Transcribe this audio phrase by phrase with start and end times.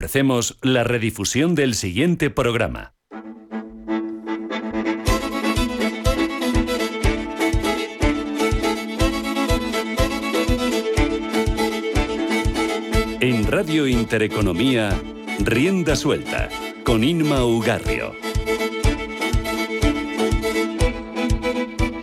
[0.00, 2.94] Ofrecemos la redifusión del siguiente programa.
[13.18, 14.96] En Radio Intereconomía,
[15.40, 16.48] Rienda Suelta,
[16.84, 18.14] con Inma Ugarrio.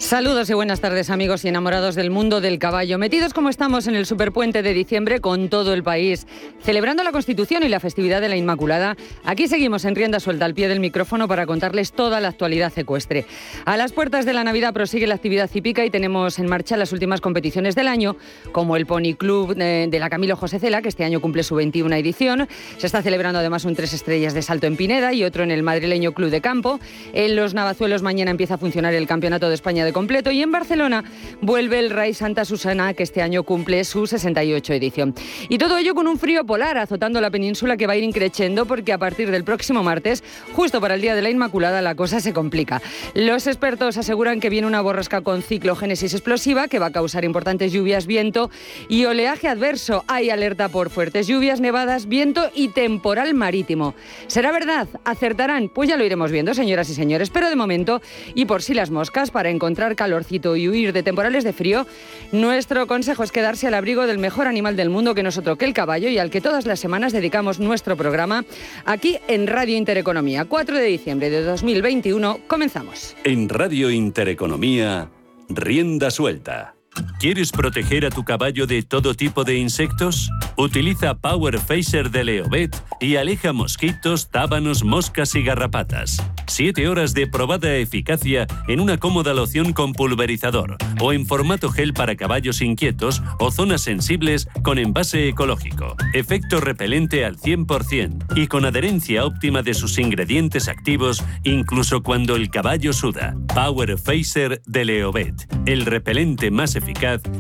[0.06, 3.00] Saludos y buenas tardes amigos y enamorados del mundo del caballo.
[3.00, 6.28] Metidos como estamos en el superpuente de diciembre con todo el país,
[6.66, 10.56] celebrando la Constitución y la festividad de la Inmaculada, aquí seguimos en rienda suelta al
[10.56, 13.28] pie del micrófono para contarles toda la actualidad ecuestre.
[13.66, 16.92] A las puertas de la Navidad prosigue la actividad hípica y tenemos en marcha las
[16.92, 18.18] últimas competiciones del año,
[18.52, 21.96] como el Pony Club de, la Camilo José Cela, que este año cumple su 21
[21.96, 22.48] edición.
[22.78, 25.62] Se está celebrando además un tres estrellas de salto en Pineda y otro en el
[25.62, 26.80] madrileño Club de Campo.
[27.14, 30.52] En los Navazuelos mañana empieza a funcionar el Campeonato de España de completo y en
[30.52, 31.04] Barcelona
[31.42, 35.14] vuelve el Rey Santa Susana que este año cumple su 68 edición.
[35.48, 38.66] Y todo ello con un frío polar azotando la península que va a ir increciendo
[38.66, 42.22] porque a partir del próximo martes, justo para el Día de la Inmaculada, la cosa
[42.22, 42.82] se complica.
[43.14, 47.74] Los expertos aseguran que viene una borrasca con ciclogénesis explosiva que va a causar importantes
[47.74, 48.50] lluvias, viento
[48.88, 50.06] y oleaje adverso.
[50.08, 53.94] Hay alerta por fuertes lluvias, nevadas, viento y temporal marítimo.
[54.28, 54.88] ¿Será verdad?
[55.04, 55.68] ¿Acertarán?
[55.68, 57.32] Pues ya lo iremos viendo, señoras y señores.
[57.32, 58.02] Pero de momento,
[58.34, 61.86] y por si las moscas, para encontrar calorcito y huir de temporales de frío,
[62.32, 65.58] nuestro consejo es quedarse al abrigo del mejor animal del mundo que no es otro
[65.58, 68.46] que el caballo y al que todas las semanas dedicamos nuestro programa
[68.86, 70.46] aquí en Radio Intereconomía.
[70.46, 73.16] 4 de diciembre de 2021, comenzamos.
[73.24, 75.10] En Radio Intereconomía,
[75.50, 76.75] rienda suelta.
[77.20, 80.30] ¿Quieres proteger a tu caballo de todo tipo de insectos?
[80.58, 86.24] Utiliza Power Phaser de Leovet y aleja mosquitos, tábanos, moscas y garrapatas.
[86.48, 91.94] Siete horas de probada eficacia en una cómoda loción con pulverizador o en formato gel
[91.94, 95.96] para caballos inquietos o zonas sensibles con envase ecológico.
[96.14, 102.50] Efecto repelente al 100% y con adherencia óptima de sus ingredientes activos incluso cuando el
[102.50, 103.36] caballo suda.
[103.54, 106.85] Power Phaser de Leovet, el repelente más eficaz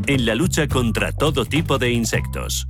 [0.07, 2.67] en la lucha contra todo tipo de insectos.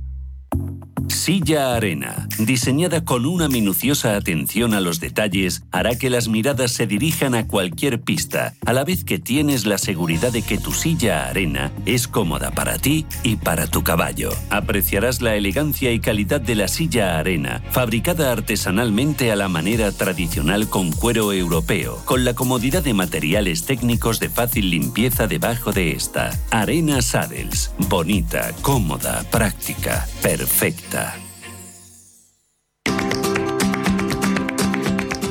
[1.08, 6.86] Silla Arena, diseñada con una minuciosa atención a los detalles, hará que las miradas se
[6.86, 11.28] dirijan a cualquier pista, a la vez que tienes la seguridad de que tu silla
[11.28, 14.30] Arena es cómoda para ti y para tu caballo.
[14.50, 20.68] Apreciarás la elegancia y calidad de la silla Arena, fabricada artesanalmente a la manera tradicional
[20.68, 26.38] con cuero europeo, con la comodidad de materiales técnicos de fácil limpieza debajo de esta.
[26.50, 30.95] Arena Saddles, bonita, cómoda, práctica, perfecta.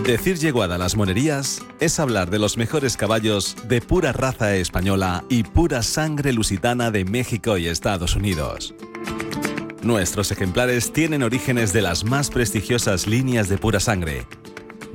[0.06, 5.24] Decir yeguada a las monerías es hablar de los mejores caballos de pura raza española
[5.30, 8.76] y pura sangre lusitana de México y Estados Unidos.
[9.82, 14.28] Nuestros ejemplares tienen orígenes de las más prestigiosas líneas de pura sangre.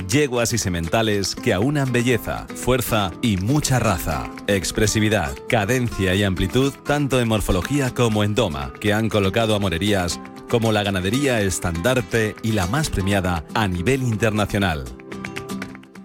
[0.09, 7.21] Yeguas y sementales que aunan belleza, fuerza y mucha raza, expresividad, cadencia y amplitud tanto
[7.21, 12.53] en morfología como en doma, que han colocado a monerías como la ganadería estandarte y
[12.53, 14.85] la más premiada a nivel internacional.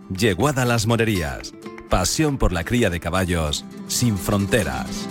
[0.09, 1.53] Yeguada Las Morerías.
[1.89, 5.07] Pasión por la cría de caballos sin fronteras.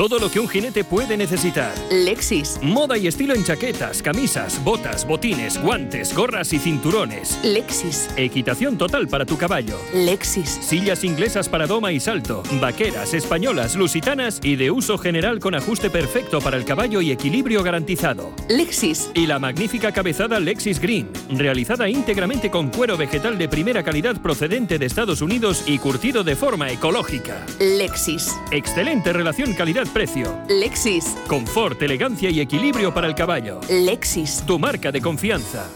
[0.00, 1.74] Todo lo que un jinete puede necesitar.
[1.92, 2.58] Lexis.
[2.62, 7.38] Moda y estilo en chaquetas, camisas, botas, botines, guantes, gorras y cinturones.
[7.44, 8.08] Lexis.
[8.16, 9.78] Equitación total para tu caballo.
[9.92, 10.58] Lexis.
[10.62, 15.90] Sillas inglesas para doma y salto, vaqueras, españolas, lusitanas y de uso general con ajuste
[15.90, 18.32] perfecto para el caballo y equilibrio garantizado.
[18.48, 19.10] Lexis.
[19.12, 24.78] Y la magnífica cabezada Lexis Green, realizada íntegramente con cuero vegetal de primera calidad procedente
[24.78, 27.44] de Estados Unidos y curtido de forma ecológica.
[27.58, 28.34] Lexis.
[28.50, 30.36] Excelente relación calidad precio.
[30.48, 31.16] Lexis.
[31.26, 33.60] Confort, elegancia y equilibrio para el caballo.
[33.68, 34.42] Lexis.
[34.46, 35.68] Tu marca de confianza.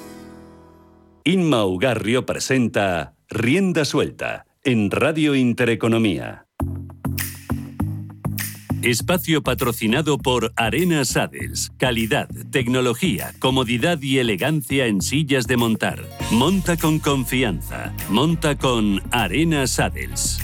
[1.25, 6.45] Inma Ugarrio presenta Rienda Suelta en Radio Intereconomía.
[8.85, 11.73] Espacio patrocinado por Arena Saddles.
[11.79, 16.05] Calidad, tecnología, comodidad y elegancia en sillas de montar.
[16.31, 17.95] Monta con confianza.
[18.11, 20.39] Monta con Arena Saddles.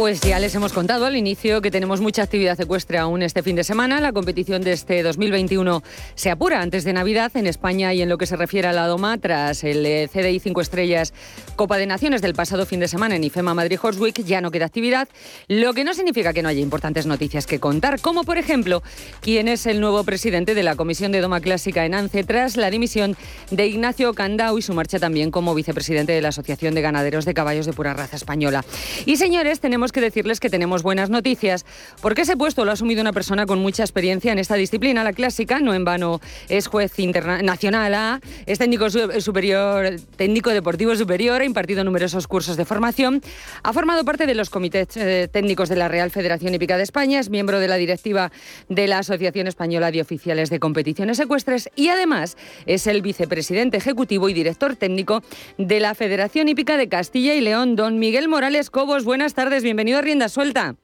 [0.00, 3.54] Pues ya les hemos contado al inicio que tenemos mucha actividad ecuestre aún este fin
[3.54, 4.00] de semana.
[4.00, 5.82] La competición de este 2021
[6.14, 8.86] se apura antes de Navidad en España y en lo que se refiere a la
[8.86, 11.12] Doma, tras el eh, CDI 5 Estrellas
[11.54, 14.50] Copa de Naciones del pasado fin de semana en IFEMA Madrid Horse Week, ya no
[14.50, 15.06] queda actividad,
[15.48, 18.82] lo que no significa que no haya importantes noticias que contar, como por ejemplo
[19.20, 22.70] quién es el nuevo presidente de la Comisión de Doma Clásica en ANCE tras la
[22.70, 23.18] dimisión
[23.50, 27.34] de Ignacio Candau y su marcha también como vicepresidente de la Asociación de Ganaderos de
[27.34, 28.64] Caballos de Pura Raza Española.
[29.04, 31.64] Y señores, tenemos que decirles que tenemos buenas noticias,
[32.00, 35.12] porque ese puesto lo ha asumido una persona con mucha experiencia en esta disciplina, la
[35.12, 41.44] clásica, no en vano es juez internacional A, es técnico superior, técnico deportivo superior, ha
[41.44, 43.22] impartido numerosos cursos de formación,
[43.62, 47.20] ha formado parte de los comités eh, técnicos de la Real Federación Hípica de España,
[47.20, 48.32] es miembro de la directiva
[48.68, 52.36] de la Asociación Española de Oficiales de Competiciones Ecuestres y además
[52.66, 55.22] es el vicepresidente ejecutivo y director técnico
[55.58, 59.04] de la Federación Hípica de Castilla y León, don Miguel Morales Cobos.
[59.04, 60.74] Buenas tardes, bienvenido a Rienda Suelta.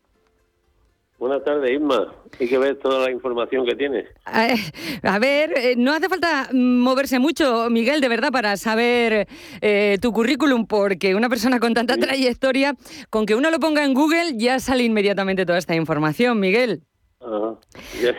[1.19, 2.15] Buenas tardes, Isma.
[2.39, 4.07] Hay que ver toda la información que tienes.
[4.25, 9.27] A ver, eh, no hace falta moverse mucho, Miguel, de verdad, para saber
[9.61, 12.75] eh, tu currículum, porque una persona con tanta trayectoria,
[13.11, 16.85] con que uno lo ponga en Google, ya sale inmediatamente toda esta información, Miguel.
[17.21, 17.59] Ajá,
[18.01, 18.15] ya,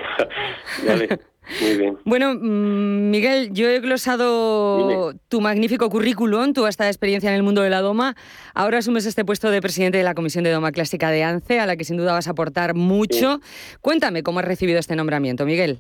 [0.86, 1.20] ya
[1.62, 1.98] muy bien.
[2.04, 7.62] Bueno, mm, Miguel, yo he glosado tu magnífico currículum, tu vasta experiencia en el mundo
[7.62, 8.16] de la doma.
[8.54, 11.66] Ahora asumes este puesto de presidente de la Comisión de Doma Clásica de ANCE, a
[11.66, 13.40] la que sin duda vas a aportar mucho.
[13.82, 15.80] Cuéntame cómo has recibido este nombramiento, Miguel.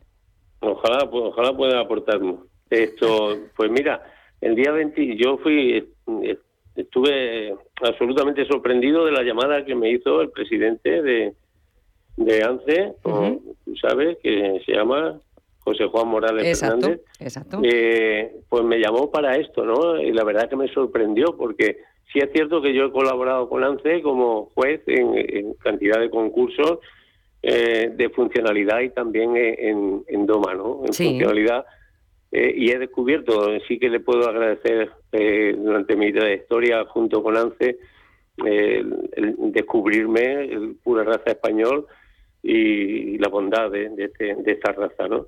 [0.59, 2.19] Ojalá, ojalá pueda aportar
[2.69, 3.37] esto.
[3.55, 4.01] Pues mira,
[4.41, 5.87] el día 20 yo fui,
[6.75, 11.33] estuve absolutamente sorprendido de la llamada que me hizo el presidente de,
[12.17, 15.19] de ANCE, tú sabes, que se llama
[15.67, 17.01] José Juan Morales Fernández,
[17.61, 20.01] eh, pues me llamó para esto, ¿no?
[20.01, 21.79] Y la verdad que me sorprendió porque
[22.13, 26.79] sí es cierto que yo he colaborado con ANCE como juez en, cantidad de concursos
[27.41, 30.83] eh, de funcionalidad y también en, en DOMA, ¿no?
[30.85, 31.65] En funcionalidad.
[32.31, 37.77] Eh, y he descubierto, sí que le puedo agradecer durante mi trayectoria junto con ANCE
[38.37, 38.93] el,
[39.51, 41.87] descubrirme el pura raza español
[42.47, 45.25] y, la bondad de, este, de, esta raza, ¿no?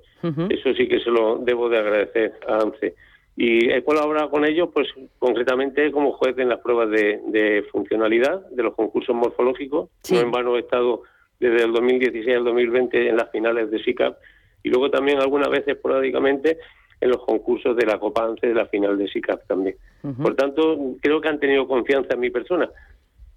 [0.48, 2.94] Eso sí que se lo debo de agradecer a ANCE.
[3.36, 4.88] Y he colaborado con ellos, pues
[5.18, 9.90] concretamente como juez en las pruebas de, funcionalidad de los concursos morfológicos.
[10.10, 11.02] No en vano he estado
[11.38, 14.16] desde el 2016 al 2020 en las finales de SICAP
[14.62, 16.58] y luego también algunas veces esporádicamente
[17.00, 19.76] en los concursos de la Copa ANCE de la final de SICAP también.
[20.22, 22.70] Por tanto, creo que han tenido confianza en mi persona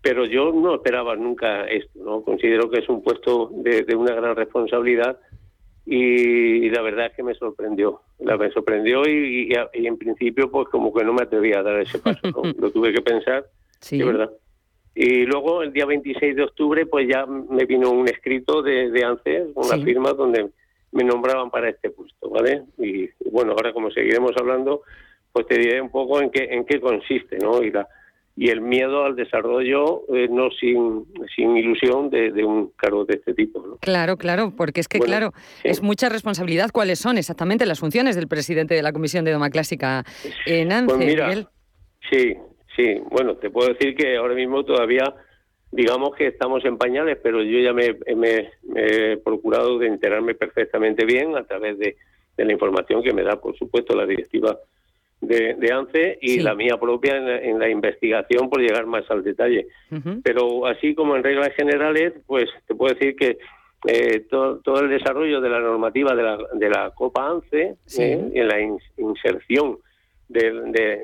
[0.04, 2.22] pero yo no esperaba nunca esto, ¿no?
[2.24, 5.18] Considero que es un puesto de, una gran responsabilidad
[5.86, 10.94] y, la verdad es que me sorprendió, la me sorprendió y, en principio pues como
[10.94, 12.20] que no me atrevía a dar ese paso,
[12.60, 13.46] Lo tuve que pensar,
[13.80, 14.02] sí.
[14.02, 14.30] es verdad.
[14.94, 19.06] Y luego el día 26 de octubre pues ya me vino un escrito de, de
[19.06, 20.50] ANCES, una firma donde
[20.92, 22.64] me nombraban para este puesto, ¿vale?
[22.78, 24.82] Y bueno, ahora como seguiremos hablando,
[25.32, 27.64] pues te diré un poco en qué en qué consiste, ¿no?
[27.64, 27.88] Y la
[28.36, 33.34] y el miedo al desarrollo eh, no sin, sin ilusión de, un cargo de este
[33.34, 33.78] tipo.
[33.80, 35.34] Claro, claro, porque es que, claro,
[35.64, 36.72] es mucha responsabilidad.
[36.72, 40.04] ¿Cuáles son exactamente las funciones del presidente de la Comisión de Doma Clásica
[40.48, 40.96] en ANCE?
[40.96, 41.48] Pues mira,
[42.10, 42.36] sí,
[42.76, 43.02] sí.
[43.12, 45.14] Bueno, te puedo decir que ahora mismo todavía,
[45.72, 47.96] digamos que estamos en pañales, pero yo ya me,
[48.76, 51.98] he procurado de enterarme perfectamente bien a través de,
[52.36, 54.58] de la información que me da, por supuesto, la directiva
[55.28, 59.68] de, ANCE y la mía propia en la, investigación por llegar más al detalle.
[60.24, 63.38] Pero así como en reglas generales, pues te puedo decir que
[63.86, 68.48] eh, todo, el desarrollo de la normativa de la, de la Copa ANCE eh, en
[68.48, 68.60] la
[68.98, 69.78] inserción
[70.30, 70.52] de,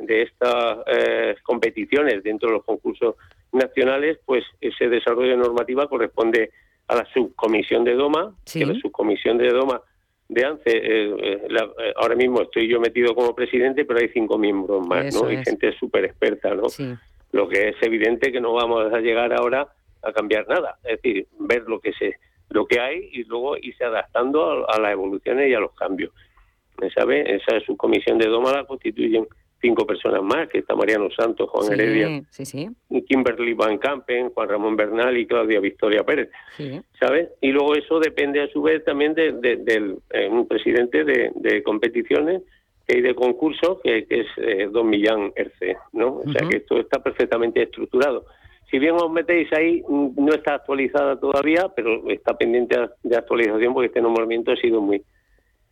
[0.07, 3.16] de, estas eh, competiciones dentro de los concursos
[3.52, 6.52] nacionales, pues ese desarrollo de normativa corresponde
[6.88, 9.81] a la subcomisión de DOMA, que la subcomisión de DOMA
[10.30, 10.69] de ANCE.
[10.69, 15.14] Eh, eh, eh, ahora mismo estoy yo metido como presidente, pero hay cinco miembros más,
[15.14, 15.30] ¿no?
[15.30, 16.68] Y gente súper experta, ¿no?
[17.31, 19.68] Lo que es evidente que no vamos a llegar ahora
[20.02, 20.78] a cambiar nada.
[20.83, 22.16] Es decir, ver lo que se
[22.50, 26.12] lo que hay y luego irse adaptando a, las evoluciones y a los cambios.
[26.95, 27.36] ¿Sabe?
[27.36, 29.28] Esa subcomisión de Doma la constituyen
[29.61, 32.21] cinco personas más, que está Mariano Santos, Juan Heredia,
[33.07, 36.30] Kimberly Van Campen, Juan Ramón Bernal y Claudia Victoria Pérez,
[36.99, 37.30] ¿sabes?
[37.42, 42.42] Y luego eso depende a su vez también de, del eh, un presidente de, competiciones
[42.87, 46.21] y de concursos, que, es eh, Don Millán Erce, ¿no?
[46.25, 48.25] O sea que esto está perfectamente estructurado.
[48.71, 53.73] Si bien os metéis ahí, mm, no está actualizada todavía, pero está pendiente de actualización
[53.73, 55.04] porque este nombramiento ha sido muy,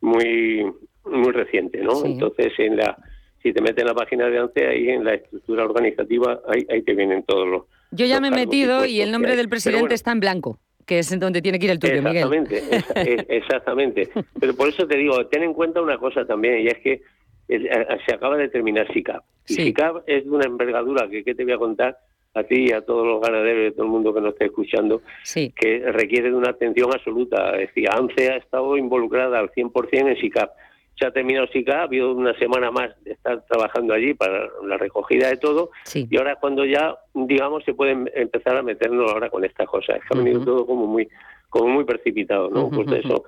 [0.02, 0.66] muy,
[1.06, 2.04] muy reciente, ¿no?
[2.06, 2.98] Entonces, en la
[3.44, 6.82] si te metes en la página de ANCE, ahí en la estructura organizativa, ahí, ahí
[6.82, 7.64] te vienen todos los.
[7.92, 10.20] Yo ya los me he metido y el que nombre del presidente bueno, está en
[10.20, 12.28] blanco, que es en donde tiene que ir el tuyo, Miguel.
[12.34, 14.10] Exactamente, es- exactamente.
[14.40, 17.02] Pero por eso te digo, ten en cuenta una cosa también, y es que
[17.50, 19.24] a- se acaba de terminar SICAP.
[19.48, 19.64] Y Sí.
[19.68, 21.98] SICAP es de una envergadura que, ¿qué te voy a contar
[22.34, 24.46] a ti y a todos los ganaderos y a todo el mundo que nos esté
[24.46, 27.52] escuchando, Sí, que requiere de una atención absoluta.
[27.56, 30.52] Es decir, ANCE ha estado involucrada al 100% en SICAP.
[31.00, 34.78] Se ha terminado SICAP, ha habido una semana más de estar trabajando allí para la
[34.78, 36.08] recogida de todo, sí.
[36.10, 39.98] y ahora es cuando ya, digamos, se pueden empezar a meternos ahora con estas cosas.
[39.98, 41.08] Es que ha venido todo como muy
[41.50, 42.66] como muy precipitado, ¿no?
[42.66, 42.96] Ujú, Pues ujú.
[43.14, 43.24] eso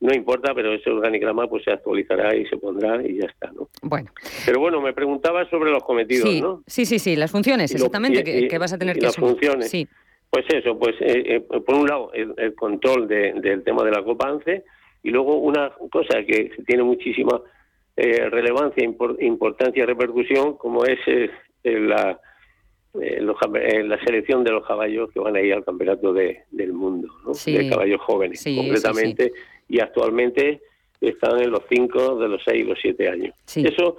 [0.00, 3.68] no importa, pero ese organigrama pues se actualizará y se pondrá y ya está, ¿no?
[3.82, 4.10] Bueno,
[4.46, 6.62] Pero bueno, me preguntaba sobre los cometidos, sí, ¿no?
[6.66, 9.00] sí, sí, sí, las funciones, lo- exactamente, y- que, y- que vas a tener y
[9.00, 9.32] que las asumir.
[9.32, 9.68] funciones.
[9.70, 9.86] Sí,
[10.30, 13.90] Pues eso, pues eh, eh, por un lado el, el control de- del tema de
[13.90, 14.64] la Copa ANCE
[15.02, 17.40] y luego una cosa que tiene muchísima
[17.96, 21.30] eh, relevancia, impor- importancia y repercusión, como es eh,
[21.64, 22.18] la,
[23.00, 23.36] eh, los
[23.84, 27.34] la selección de los caballos que van a ir al campeonato de- del mundo, ¿no?
[27.34, 27.52] Sí.
[27.56, 29.32] de caballos jóvenes, Sí, concretamente,
[29.68, 30.60] y actualmente
[31.00, 33.34] están en los 5, de los 6 y los 7 años.
[33.54, 33.96] Eso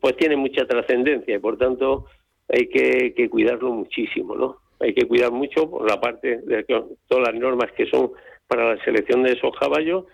[0.00, 2.06] pues tiene mucha trascendencia y por tanto
[2.48, 4.56] hay que, que cuidarlo muchísimo, ¿no?
[4.78, 8.12] Hay que cuidar mucho por la parte de que- todas las normas que son
[8.52, 10.04] para la selección de esos caballos,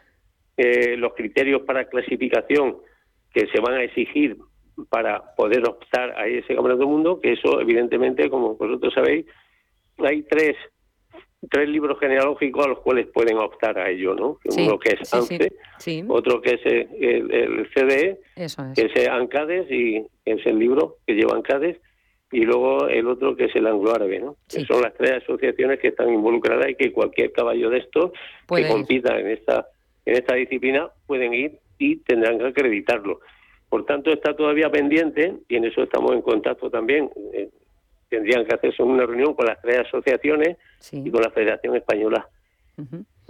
[0.56, 2.76] eh, los criterios para clasificación
[3.34, 4.36] que se van a exigir
[4.90, 9.26] para poder optar a ese campeonato del mundo, que eso evidentemente, como vosotros sabéis,
[9.98, 10.54] hay tres
[11.50, 14.38] tres libros genealógicos a los cuales pueden optar a ello, ¿no?
[14.48, 18.56] sí, Uno que es sí, ANCE, sí, otro que es el, CDE, es.
[18.76, 21.76] que es ANCADES y es el libro que lleva ANCADES
[22.30, 24.36] y luego el otro que es el anglo-árabe, ¿no?
[24.48, 24.60] Sí.
[24.60, 28.12] Que son las tres asociaciones que están involucradas y que cualquier caballo de estos
[28.46, 28.74] Puede que ir.
[28.74, 29.66] compita en esta
[30.04, 33.20] en esta disciplina pueden ir y tendrán que acreditarlo.
[33.68, 37.10] Por tanto, está todavía pendiente y en eso estamos en contacto también.
[37.34, 37.48] eh,
[38.10, 41.02] tendrían que hacerse una reunión con las tres asociaciones Sí.
[41.04, 42.26] y con la Federación Española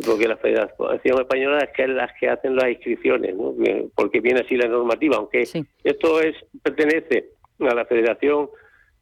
[0.06, 3.54] porque la Federación Española es que es las que hacen las inscripciones, ¿no?
[3.96, 5.64] Porque viene así la normativa, aunque Sí.
[5.82, 8.48] esto es pertenece a la Federación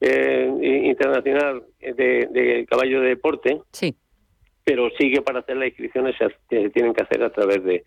[0.00, 0.50] eh,
[0.84, 3.94] Internacional de, de Caballo de Deporte, Sí,
[4.64, 7.84] pero sigue para hacer las inscripciones se, se tienen que hacer a través de,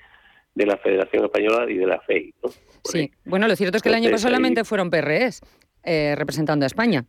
[0.56, 2.34] de la Federación Española y de la FEI.
[2.86, 3.00] sí.
[3.00, 3.12] ahí.
[3.26, 5.42] Bueno, lo cierto es que el año pasado solamente ahí- fueron PREs
[5.84, 7.06] eh, representando a España.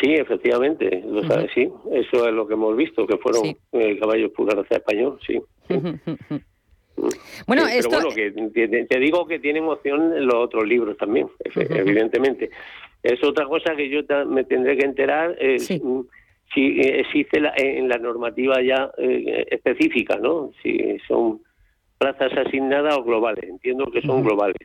[0.00, 3.56] Sí, efectivamente, lo sabes, sí, eso es lo que hemos visto, que fueron Sí.
[3.72, 4.30] eh, caballos
[4.70, 5.40] español, sí.
[7.46, 8.30] bueno, Sí, pero bueno, que
[8.68, 12.50] te, te digo que tienen opción los otros libros también, evidentemente.
[13.12, 15.80] Es otra cosa que yo me tendré que enterar eh, Sí.
[15.82, 16.00] mm,
[16.54, 20.50] si existe la- en la normativa ya eh, específica, ¿no?
[20.62, 21.40] Si son
[21.98, 23.44] plazas asignadas o globales.
[23.48, 24.56] Entiendo que son globales,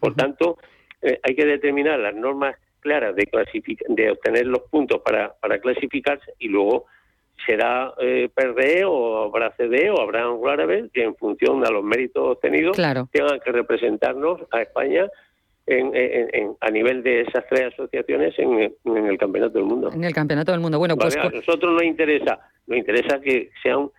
[0.00, 0.58] Por tanto,
[1.02, 3.28] eh, hay que determinar las normas claras de
[3.88, 6.86] de obtener los puntos para, para clasificarse y luego
[7.46, 11.84] será eh, PRD o habrá CD o habrá anglo árabe que en función a los
[11.84, 13.08] méritos obtenidos Claro.
[13.12, 15.08] tengan que representarnos a España
[15.68, 18.72] en, en- en- a nivel de esas tres asociaciones en,
[19.06, 19.90] el campeonato del mundo.
[19.92, 20.78] En el Campeonato del Mundo.
[20.78, 23.90] Bueno, pues Vale, A nosotros nos interesa, nos interesa que sean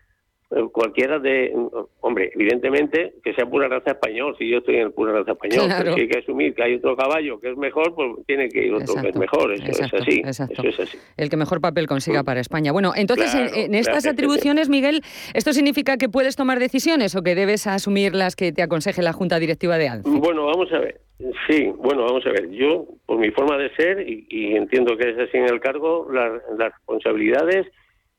[0.51, 1.53] eh, cualquiera de,
[2.01, 5.65] hombre, evidentemente que sea pura raza español, si yo estoy en el pura raza español,
[5.67, 5.83] Claro.
[5.83, 8.65] pero si hay que asumir que hay otro caballo que es mejor, pues tiene que
[8.65, 10.53] ir otro que es mejor, eso exacto, es así, exacto.
[10.63, 10.97] eso es así.
[11.17, 12.71] el que mejor papel consiga para España.
[12.71, 13.47] Bueno, entonces en- Mm.
[13.49, 14.13] Claro, en, estas claro.
[14.15, 15.01] atribuciones, Miguel,
[15.35, 19.13] ¿esto significa que puedes tomar decisiones o que debes asumir las que te aconseje la
[19.13, 20.09] Junta Directiva de ANCE?
[20.09, 20.99] Bueno, vamos a ver.
[21.47, 22.49] Sí, bueno, vamos a ver.
[22.49, 26.07] Yo, por mi forma de ser, y, y entiendo que es así en el cargo,
[26.11, 27.67] las, las responsabilidades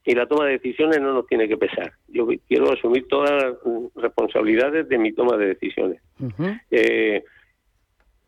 [0.04, 1.92] y la toma de decisiones no nos tiene que pesar.
[2.08, 3.54] Yo quiero asumir todas las
[3.96, 6.02] responsabilidades de mi toma de decisiones.
[6.70, 7.22] Eh,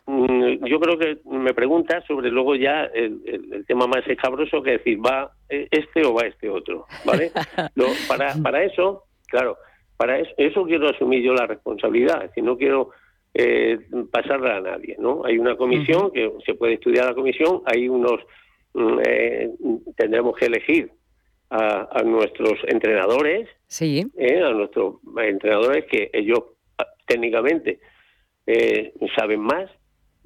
[0.06, 4.62] mm, yo creo que me pregunta sobre luego ya el, el- el tema más escabroso
[4.62, 6.86] que decir, ¿va este o va este otro?
[7.04, 7.30] ¿Vale?
[7.74, 9.56] Lo- para, para eso, claro,
[9.96, 12.90] para eso, eso quiero asumir yo la responsabilidad, es decir, no quiero
[13.34, 13.78] eh,
[14.10, 15.24] pasarla a nadie, ¿no?
[15.24, 18.20] Hay una comisión que se puede estudiar la comisión, hay unos,
[18.74, 19.50] mm, eh,
[19.96, 20.90] tendremos que elegir
[21.50, 24.42] a, a nuestros entrenadores, Sí, ¿eh?
[24.42, 26.40] a nuestros entrenadores que ellos
[26.78, 27.80] ah, técnicamente
[29.16, 29.70] saben más,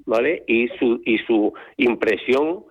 [0.04, 0.42] ¿vale?
[0.46, 2.64] Y su y su impresión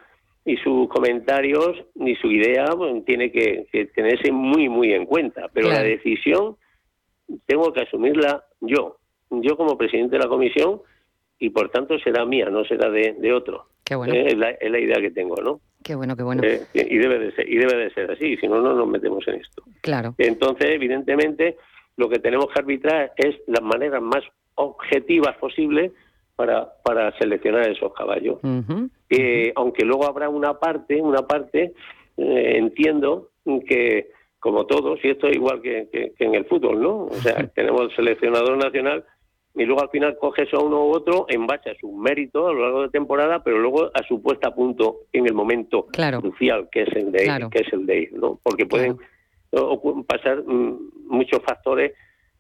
[0.44, 5.50] y sus comentarios y su idea bueno, tiene que, que tenerse muy muy en cuenta,
[5.54, 5.84] pero Claro.
[5.84, 6.56] la decisión
[7.46, 8.98] tengo que asumirla yo,
[9.32, 10.82] yo como presidente de la comisión
[11.40, 13.66] y por tanto será mía, no será de, de otro.
[13.84, 15.60] qué bueno, Eh, es, la, es la idea que tengo, ¿no?
[15.84, 16.42] qué bueno, qué bueno.
[16.44, 19.28] Eh, y debe de ser y debe de ser así, si no no nos metemos
[19.28, 19.64] en esto.
[19.82, 21.58] Claro, Entonces, evidentemente,
[21.98, 24.24] lo que tenemos que arbitrar es las maneras más
[24.56, 25.92] objetivas posibles
[26.36, 28.40] para, para seleccionar esos caballos.
[29.10, 31.74] Eh, aunque luego habrá una parte, una parte,
[32.18, 33.30] entiendo
[33.68, 37.06] que como todos, y esto es igual que, que- que en el fútbol, ¿no?
[37.06, 39.04] O sea, tenemos el seleccionador nacional
[39.56, 42.54] y luego al final coges a uno u otro en base a sus méritos a
[42.54, 46.20] lo largo de temporada, pero luego a su puesta a punto en el momento Claro.
[46.22, 47.50] crucial que es el de Claro.
[47.50, 48.40] que es el de ir, ¿no?
[48.44, 48.98] Porque pueden
[49.52, 51.94] ocu- pasar mm, muchos factores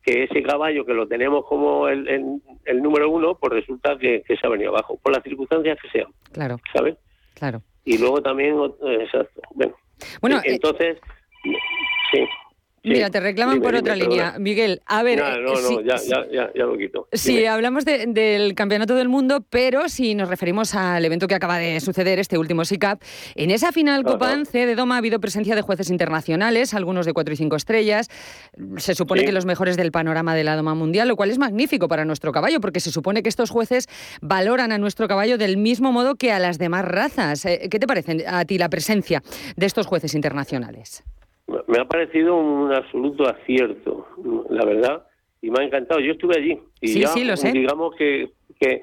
[0.03, 4.21] que ese caballo que lo tenemos como el, el- el número uno, pues resulta que,
[4.27, 6.95] que se ha venido abajo, por las circunstancias que sean, Claro, ¿sabes?
[7.33, 7.61] claro.
[7.85, 9.73] Y luego también, eh, exacto, bueno.
[10.21, 10.97] Bueno, Eh, eh, entonces,
[12.11, 12.19] sí.
[12.93, 14.09] Mira, te reclaman Dime, por dime, otra perdona.
[14.09, 14.39] línea.
[14.39, 15.19] Miguel, a ver.
[15.19, 17.07] No, no, no, sí, ya, ya, ya, ya lo quito.
[17.25, 17.47] Dime.
[17.47, 21.79] hablamos de- del Campeonato del Mundo, pero si nos referimos al evento que acaba de
[21.79, 23.01] suceder, este último SICAP,
[23.35, 24.11] en esa final Ajá.
[24.13, 28.09] Copance de Doma ha habido presencia de jueces internacionales, algunos de cuatro y cinco estrellas.
[28.77, 29.25] Se supone Sí.
[29.27, 32.31] que los mejores del panorama de la Doma Mundial, lo cual es magnífico para nuestro
[32.31, 33.87] caballo, porque se supone que estos jueces
[34.21, 37.45] valoran a nuestro caballo del mismo modo que a las demás razas.
[37.45, 39.21] Eh, ¿Qué te parece a ti la presencia
[39.55, 41.03] de estos jueces internacionales?
[41.47, 44.07] Me ha parecido un absoluto acierto,
[44.49, 45.05] la verdad,
[45.41, 45.99] y me ha encantado.
[45.99, 47.51] Yo estuve allí y Sí, ya, sí, lo sé.
[47.51, 48.81] digamos que, que,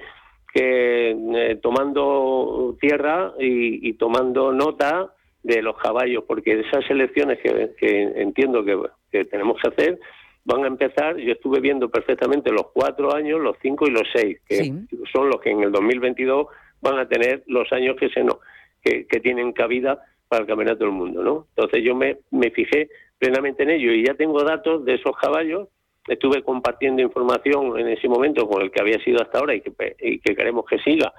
[0.54, 7.70] que, eh, tomando tierra y, y tomando nota de los caballos, porque esas elecciones que,
[7.76, 8.78] que entiendo que,
[9.10, 9.98] que tenemos que hacer
[10.44, 14.40] van a empezar, yo estuve viendo perfectamente los cuatro años, los cinco y los seis,
[14.48, 14.72] que Sí.
[15.12, 16.46] son los que en el 2022
[16.80, 18.38] van a tener los años que se no,
[18.84, 20.00] que, que tienen cabida
[20.32, 21.46] para el Campeonato del Mundo, ¿no?
[21.54, 25.68] Entonces yo me, me fijé plenamente en ello y ya tengo datos de esos caballos.
[26.08, 29.70] Estuve compartiendo información en ese momento con el que había sido hasta ahora y que,
[29.72, 31.12] pe- y que queremos que siga,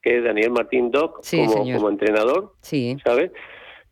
[0.00, 2.96] que es Daniel Martín Doc Sí, como, entrenador, Sí.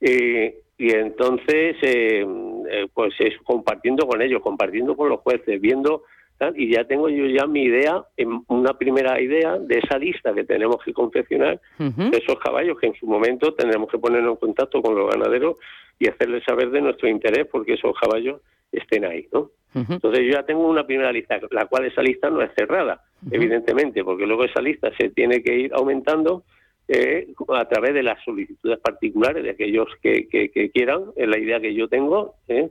[0.00, 2.24] y entonces, eh,
[2.70, 6.04] eh, pues es compartiendo con ellos, compartiendo con los jueces, viendo,
[6.38, 10.32] tal, y ya tengo yo ya mi idea, en una primera idea de esa lista
[10.32, 14.36] que tenemos que confeccionar de esos caballos que en su momento tendremos que ponernos en
[14.36, 15.56] contacto con los ganaderos
[15.98, 18.40] y hacerles saber de nuestro interés porque esos caballos
[18.72, 19.50] estén ahí, ¿no?
[19.74, 24.02] Entonces yo ya tengo una primera lista, la cual esa lista no es cerrada, evidentemente,
[24.02, 26.44] porque luego esa lista se tiene que ir aumentando
[26.88, 31.38] eh, a través de las solicitudes particulares de aquellos que, que, que quieran, es la
[31.38, 32.70] idea que yo tengo, ¿eh?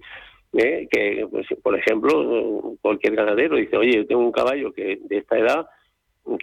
[0.54, 5.18] Eh, que pues, por ejemplo cualquier ganadero dice, oye, yo tengo un caballo que de
[5.18, 5.68] esta edad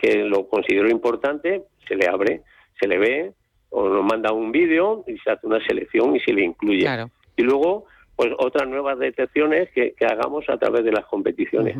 [0.01, 2.43] que lo considero importante, se le abre,
[2.81, 3.33] se le ve,
[3.71, 6.81] o nos manda un vídeo y se hace una selección y se le incluye.
[6.81, 7.11] Claro.
[7.37, 11.77] Y luego, pues otras nuevas detecciones que, que hagamos a través de las competiciones.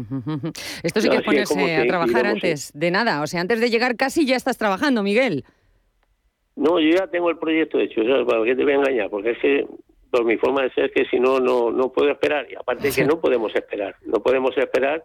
[0.83, 3.23] Esto sí que es ponerse que a trabajar antes de nada.
[3.23, 5.45] O sea, antes de llegar casi ya estás trabajando, Miguel.
[6.57, 8.27] No, yo ya tengo el proyecto hecho, ¿sabes?
[8.27, 9.11] ¿Para qué te voy a engañar?
[9.11, 9.67] Porque es que,
[10.15, 12.47] por mi forma de ser, que si no, no, no puedo esperar.
[12.51, 13.97] Y aparte que no podemos esperar.
[14.07, 15.03] No podemos esperar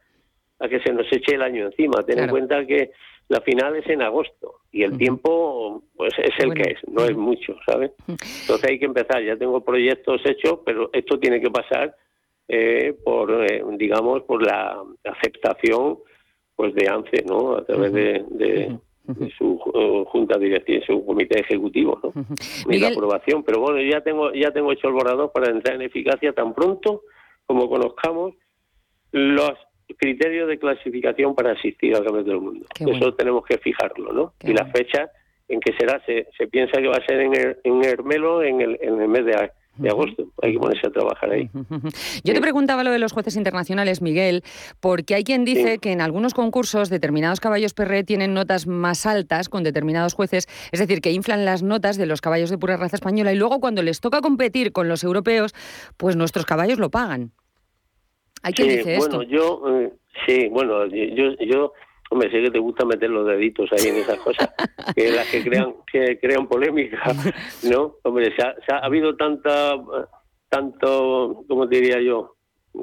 [0.60, 2.04] a que se nos eche el año encima.
[2.06, 2.24] Ten Claro.
[2.26, 2.91] en cuenta que
[3.28, 6.63] la final es en agosto y el tiempo pues es el Bueno.
[6.63, 7.91] que es, no es mucho, ¿sabes?
[8.08, 9.24] Entonces hay que empezar.
[9.24, 11.95] Ya tengo proyectos hechos, pero esto tiene que pasar
[12.48, 15.98] eh, por, eh, digamos, por la aceptación
[16.56, 17.56] pues de ANCE, ¿no?
[17.56, 22.14] A través de, de- de su eh, junta directiva, su comité ejecutivo, ¿no?
[22.72, 23.44] Y la aprobación.
[23.44, 27.02] Pero bueno, ya tengo ya tengo hecho el borrador para entrar en eficacia tan pronto
[27.46, 28.36] como conozcamos
[29.12, 29.54] los
[29.98, 32.66] criterios de clasificación para asistir al Campeonato del Mundo.
[32.76, 33.14] Qué Eso bueno.
[33.16, 34.34] tenemos que fijarlo, ¿no?
[34.40, 34.78] Qué y la bueno.
[34.78, 35.10] fecha
[35.48, 38.62] en que será, se, se piensa que va a ser en, el, en Hermelo en
[38.62, 40.26] el, en el mes de, de agosto.
[40.42, 41.50] Hay que ponerse a trabajar ahí.
[42.24, 44.44] Yo te preguntaba lo de los jueces internacionales, Miguel,
[44.80, 45.80] porque hay quien dice Sí.
[45.80, 50.80] que en algunos concursos determinados caballos perré tienen notas más altas con determinados jueces, es
[50.80, 53.82] decir, que inflan las notas de los caballos de pura raza española y luego cuando
[53.82, 55.54] les toca competir con los europeos,
[55.98, 57.32] pues nuestros caballos lo pagan.
[58.44, 59.24] Hay quien Sí, dice bueno, esto.
[59.24, 59.94] yo, eh,
[60.26, 61.74] sí, bueno, yo, yo,
[62.10, 64.50] hombre, sé que te gusta meter los deditos ahí en esas cosas,
[64.95, 67.02] que las que crean, que crean polémica,
[67.69, 67.95] ¿no?
[68.04, 69.76] Hombre, se ha, se ha habido tanta,
[70.50, 72.36] tanto, ¿cómo diría yo?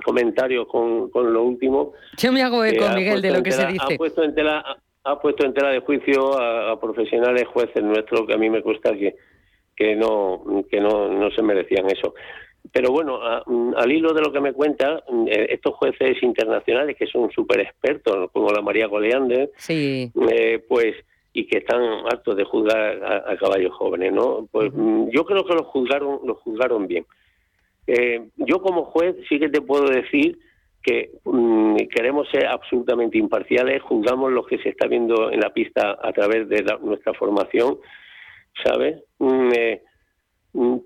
[0.05, 1.93] comentarios con, con lo último.
[2.19, 3.95] Yo me hago eco, Miguel, de lo que se dice.
[3.95, 4.65] Ha puesto en tela,
[5.05, 8.62] ha puesto en tela de juicio a, a profesionales jueces nuestros que a mí me
[8.62, 9.17] cuesta que,
[9.75, 12.15] que no que no, no se merecían eso.
[12.73, 16.23] Pero bueno, a- mm, al hilo de lo que me cuenta, mm, eh, estos jueces
[16.23, 20.11] internacionales que son súper expertos, como la María Goleander, Sí.
[20.31, 20.95] eh, pues
[21.33, 24.49] y que están hartos de juzgar a, a caballos jóvenes, ¿no?
[24.51, 27.05] Pues mm, yo creo que los juzgaron, los juzgaron bien.
[27.87, 30.39] Eh, yo como juez sí que te puedo decir
[30.83, 31.11] que
[31.95, 36.49] queremos ser absolutamente imparciales, juzgamos lo que se está viendo en la pista a través
[36.49, 37.79] de la- nuestra formación,
[38.65, 39.03] ¿sabes?
[39.19, 39.83] Mm, eh,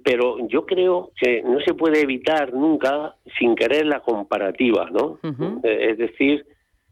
[0.02, 5.18] pero yo creo que no se puede evitar nunca, sin querer, la comparativa, ¿no?
[5.62, 6.44] Eh, es decir,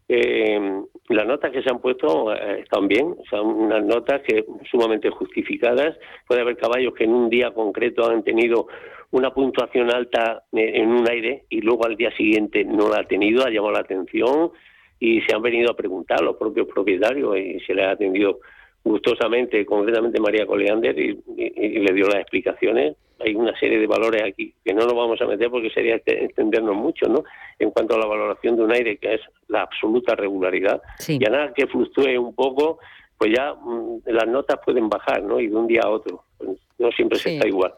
[0.09, 5.11] eh, las notas que se han puesto eh, están bien, son unas notas que sumamente
[5.11, 5.97] justificadas.
[6.27, 8.69] Puede haber caballos que en un día concreto han tenido
[9.11, 13.45] una puntuación alta en un aire y luego al día siguiente no la ha tenido,
[13.45, 14.53] ha llamado la atención
[15.01, 18.41] y se han venido a preguntar los propios propietarios y se les ha atendido
[18.89, 22.97] gustosamente, concretamente María Coleander, y, le dio las explicaciones.
[23.21, 26.25] Hay una serie de valores aquí que no nos vamos a meter porque sería este,
[26.25, 27.25] extendernos mucho, ¿no?
[27.59, 30.81] En cuanto a la valoración de un aire, que es la absoluta regularidad.
[31.07, 32.79] Y a nada que fluctúe un poco,
[33.19, 35.41] pues ya mm, las notas pueden bajar, ¿no?
[35.41, 36.25] Y de un día a otro.
[36.39, 37.73] Pues no siempre se está igual,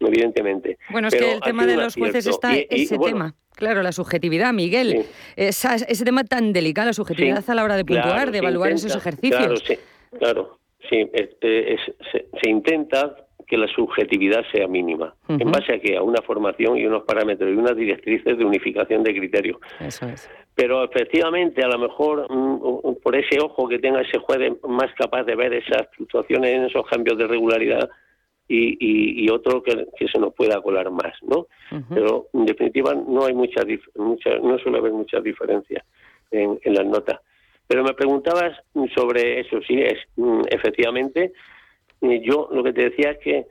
[0.00, 0.78] evidentemente.
[0.90, 3.34] Bueno, es que el tema de los jueces está ese tema.
[3.54, 5.04] Claro, la subjetividad, Miguel.
[5.36, 9.38] ese tema tan delicado, la subjetividad a la hora de puntuar, de evaluar esos ejercicios.
[9.38, 9.78] Claro, sí.
[10.18, 11.76] Claro, sí, este,
[12.12, 13.16] se, intenta
[13.46, 15.14] que la subjetividad sea mínima.
[15.28, 19.02] ¿En base a que A una formación y unos parámetros y unas directrices de unificación
[19.02, 19.58] de criterios.
[19.80, 20.30] Eso es.
[20.54, 25.22] Pero efectivamente, a lo mejor mm, por ese ojo que tenga ese juez más capaz
[25.22, 27.88] de ver esas fluctuaciones en esos cambios de regularidad
[28.48, 31.46] y, y, otro que, se nos pueda colar más, ¿no?
[31.90, 33.62] Pero en definitiva no hay mucha,
[33.94, 35.84] mucha no suele haber muchas diferencias
[36.30, 37.20] en, en las notas.
[37.68, 38.58] Pero me preguntabas
[38.94, 41.32] sobre eso, sí, es mm, efectivamente.
[42.00, 43.46] Yo lo que te decía es que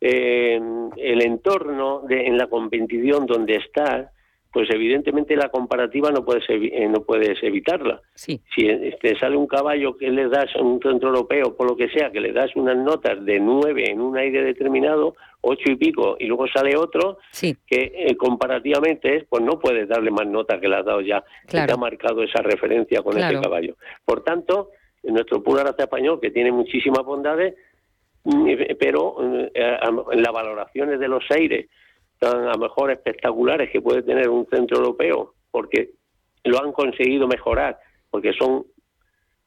[0.00, 0.60] eh,
[0.96, 4.10] el entorno de, en la competición donde estás
[4.52, 8.00] pues evidentemente la comparativa no puedes eh, no puedes evitarla.
[8.14, 8.40] Si
[9.00, 12.10] te sale un caballo que le das a un centro europeo, por lo que sea,
[12.10, 16.26] que le das unas notas de nueve en un aire determinado, ocho y pico, y
[16.26, 20.84] luego sale otro, que eh, comparativamente pues no puedes darle más nota que le has
[20.84, 23.76] dado ya, que te ha marcado esa referencia con ese caballo.
[24.04, 24.70] Por tanto,
[25.02, 27.54] en nuestro pura raza español, que tiene muchísimas bondades,
[28.24, 29.16] mm, pero
[29.54, 29.78] eh,
[30.12, 31.66] en las valoraciones de los aires,
[32.18, 35.90] tan a lo mejor espectaculares que puede tener un centro europeo, porque
[36.44, 37.78] lo han conseguido mejorar,
[38.10, 38.64] porque son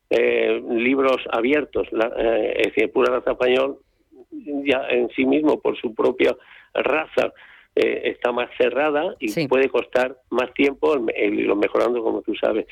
[0.10, 3.80] eh, libros abiertos, la, eh, es decir, pura raza español
[4.32, 6.36] ya en sí mismo, por su propia
[6.74, 7.34] raza,
[7.76, 12.66] eh, está más cerrada y puede costar más tiempo el, irlo mejorando, como tú sabes.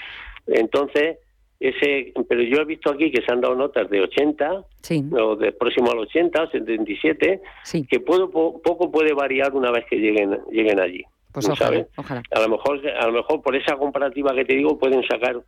[0.48, 1.20] Entonces,
[1.60, 4.64] ese pero yo he visto aquí que se han dado notas de 80
[5.12, 7.42] o de próximo al 80 77
[7.90, 11.86] que puedo, poco puede variar una vez que lleguen lleguen allí pues ojalá,
[12.32, 15.42] a lo mejor a lo mejor por esa comparativa que te digo pueden sacar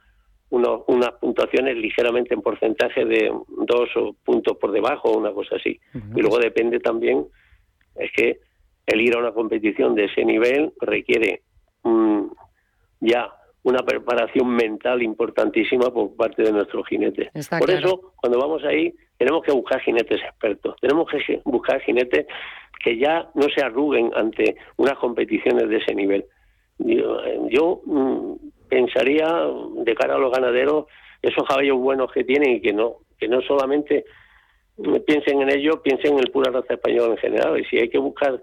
[0.51, 3.31] unos, unas puntuaciones ligeramente en porcentaje de
[3.65, 5.79] dos o puntos por debajo o una cosa así.
[5.93, 7.25] Y luego depende también
[7.95, 8.39] es que
[8.85, 11.41] el ir a una competición de ese nivel requiere
[12.99, 13.31] ya
[13.63, 17.29] una preparación mental importantísima por parte de nuestros jinetes.
[17.59, 22.25] por eso, cuando vamos ahí, tenemos que buscar jinetes expertos, tenemos que buscar jinetes
[22.83, 26.25] que ya no se arruguen ante unas competiciones de ese nivel.
[26.79, 28.33] Yo, mm,
[28.67, 29.27] pensaría,
[29.83, 30.85] de cara a los ganaderos,
[31.21, 34.05] esos caballos buenos que tienen y que no, que no solamente
[35.05, 37.59] piensen en ellos, piensen en el pura raza española en general.
[37.59, 38.41] Y si hay que buscar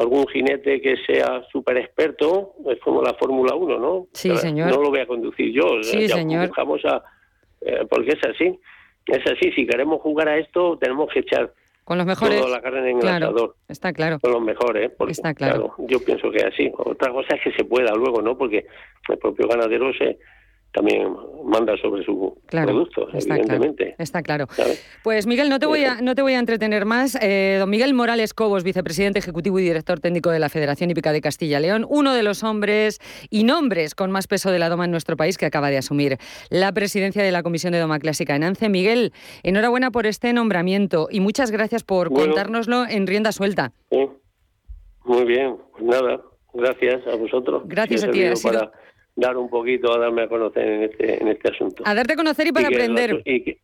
[0.00, 4.06] algún jinete que sea súper experto, es como la Fórmula 1, ¿no?
[4.14, 4.70] Sí, señor.
[4.70, 6.50] No lo voy a conducir yo, sí, ya señor.
[6.56, 7.02] a...
[7.60, 8.58] Eh, porque es así,
[9.06, 11.52] es así, si queremos jugar a esto tenemos que echar
[11.84, 12.40] con los mejores.
[12.40, 14.20] Toda la carne en el claro, Está claro.
[14.20, 15.74] Con los mejores, porque, está claro.
[15.78, 16.70] Yo pienso que es así.
[16.78, 18.38] Otra cosa es que se pueda luego, ¿no?
[18.38, 18.64] Porque
[19.08, 20.18] el propio ganadero se,
[20.72, 21.08] también
[21.44, 23.96] manda sobre su producto, evidentemente.
[23.98, 24.46] está claro.
[25.02, 27.18] Pues Miguel, no te voy a, no te voy a entretener más.
[27.20, 31.20] Eh, don Miguel Morales Cobos, vicepresidente ejecutivo y director técnico de la Federación Hípica de
[31.20, 34.84] Castilla y León, uno de los hombres y nombres con más peso de la doma
[34.84, 36.18] en nuestro país que acaba de asumir
[36.50, 38.68] la presidencia de la Comisión de Doma Clásica en ANCE.
[38.68, 43.72] Miguel, enhorabuena por este nombramiento y muchas gracias por contárnoslo en rienda suelta.
[45.04, 46.20] Muy bien, pues nada,
[46.54, 47.62] gracias a vosotros.
[47.66, 48.22] Gracias a ti
[49.20, 51.82] dar un poquito a darme a conocer en este, en este asunto.
[51.86, 53.22] A darte a conocer y para aprender.
[53.24, 53.58] y, que,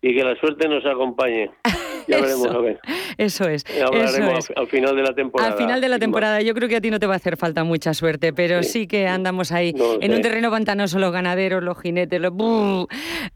[0.00, 1.50] y, que, la suerte nos acompañe.
[2.08, 2.80] Ya veremos a ver.
[3.18, 3.64] Eso es.
[3.80, 5.52] hablaremos Al, final de la temporada.
[5.52, 6.40] Al final de la temporada.
[6.40, 8.88] Yo creo que a ti no te va a hacer falta mucha suerte, pero sí,
[8.88, 12.32] que andamos ahí en un terreno pantanoso, los ganaderos, los jinetes, los...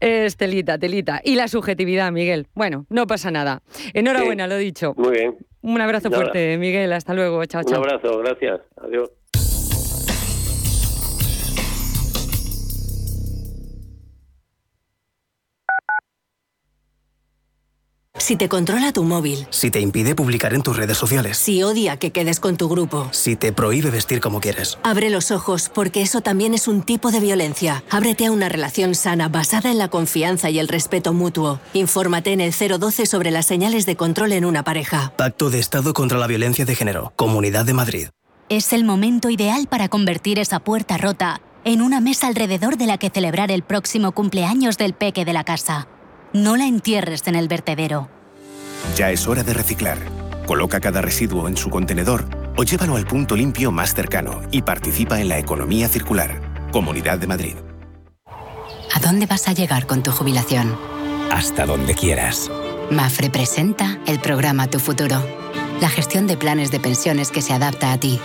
[0.01, 1.21] Es telita, telita.
[1.23, 2.47] Y la subjetividad, Miguel.
[2.53, 3.61] Bueno, no pasa nada.
[3.93, 4.93] Enhorabuena, lo dicho.
[4.97, 5.37] Muy bien.
[5.61, 6.91] Un abrazo fuerte, Miguel.
[6.91, 7.45] Hasta luego.
[7.45, 7.81] Chao, chao.
[7.81, 8.61] Un abrazo, gracias.
[8.77, 9.09] Adiós.
[18.25, 19.45] Si te controla tu móvil.
[19.51, 21.37] Si te impide publicar en tus redes sociales.
[21.37, 23.07] Si odia que quedes con tu grupo.
[23.11, 24.79] Si te prohíbe vestir como quieres.
[24.81, 27.83] Abre los ojos, porque eso también es un tipo de violencia.
[27.91, 31.59] Ábrete a una relación sana basada en la confianza y el respeto mutuo.
[31.73, 35.13] Infórmate en el 012 sobre las señales de control en una pareja.
[35.15, 37.13] Pacto de Estado contra la Violencia de Género.
[37.15, 38.07] Comunidad de Madrid.
[38.49, 42.97] Es el momento ideal para convertir esa puerta rota en una mesa alrededor de la
[42.97, 45.87] que celebrar el próximo cumpleaños del peque de la casa.
[46.33, 48.14] No la entierres en el vertedero.
[48.95, 49.97] Ya es hora de reciclar.
[50.45, 52.25] Coloca cada residuo en su contenedor
[52.57, 56.69] o llévalo al punto limpio más cercano y participa en la economía circular.
[56.71, 57.55] Comunidad de Madrid.
[58.93, 60.77] ¿A dónde vas a llegar con tu jubilación?
[61.31, 62.49] Hasta donde quieras.
[62.91, 65.25] Mafre presenta el programa Tu Futuro.
[65.81, 68.19] La gestión de planes de pensiones que se adapta a ti.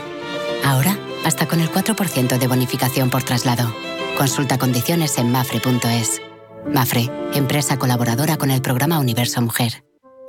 [0.64, 3.74] Ahora, hasta con el 4% de bonificación por traslado.
[4.16, 6.20] Consulta condiciones en mafre.es.
[6.72, 9.82] Mafre, empresa colaboradora con el programa Universo Mujer.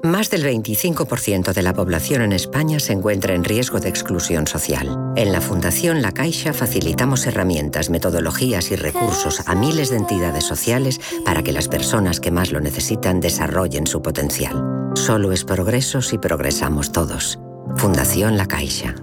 [0.04, 5.14] Más del 25% de la población en España se encuentra en riesgo de exclusión social.
[5.16, 11.00] En la Fundación La Caixa facilitamos herramientas, metodologías y recursos a miles de entidades sociales
[11.24, 14.92] para que las personas que más lo necesitan desarrollen su potencial.
[14.96, 17.40] Solo es progreso si progresamos todos.
[17.78, 18.96] Fundación La Caixa.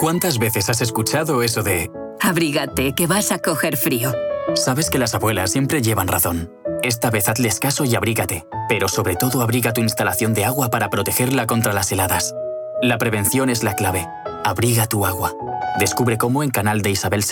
[0.00, 1.90] ¿Cuántas veces has escuchado eso de...
[2.20, 4.12] Abrígate, que vas a coger frío?
[4.54, 6.50] Sabes que las abuelas siempre llevan razón.
[6.82, 10.90] Esta vez hazles caso y abrígate, pero sobre todo abriga tu instalación de agua para
[10.90, 12.34] protegerla contra las heladas.
[12.80, 14.08] La prevención es la clave.
[14.44, 15.32] Abriga tu agua.
[15.78, 17.22] Descubre cómo en canal de Isabel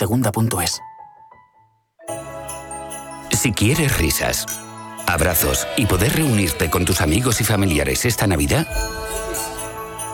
[3.31, 4.45] Si quieres risas,
[5.05, 8.65] abrazos y poder reunirte con tus amigos y familiares esta Navidad,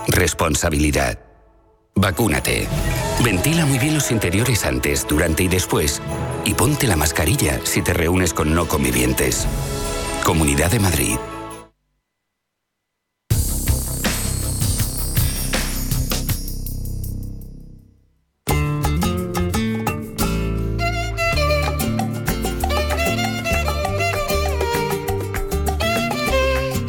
[0.08, 1.27] responsabilidad.
[2.00, 2.68] Vacúnate.
[3.24, 6.02] Ventila muy bien los interiores antes, durante y después.
[6.46, 9.48] Y ponte la mascarilla si te reúnes con no convivientes.
[10.24, 11.18] Comunidad de Madrid.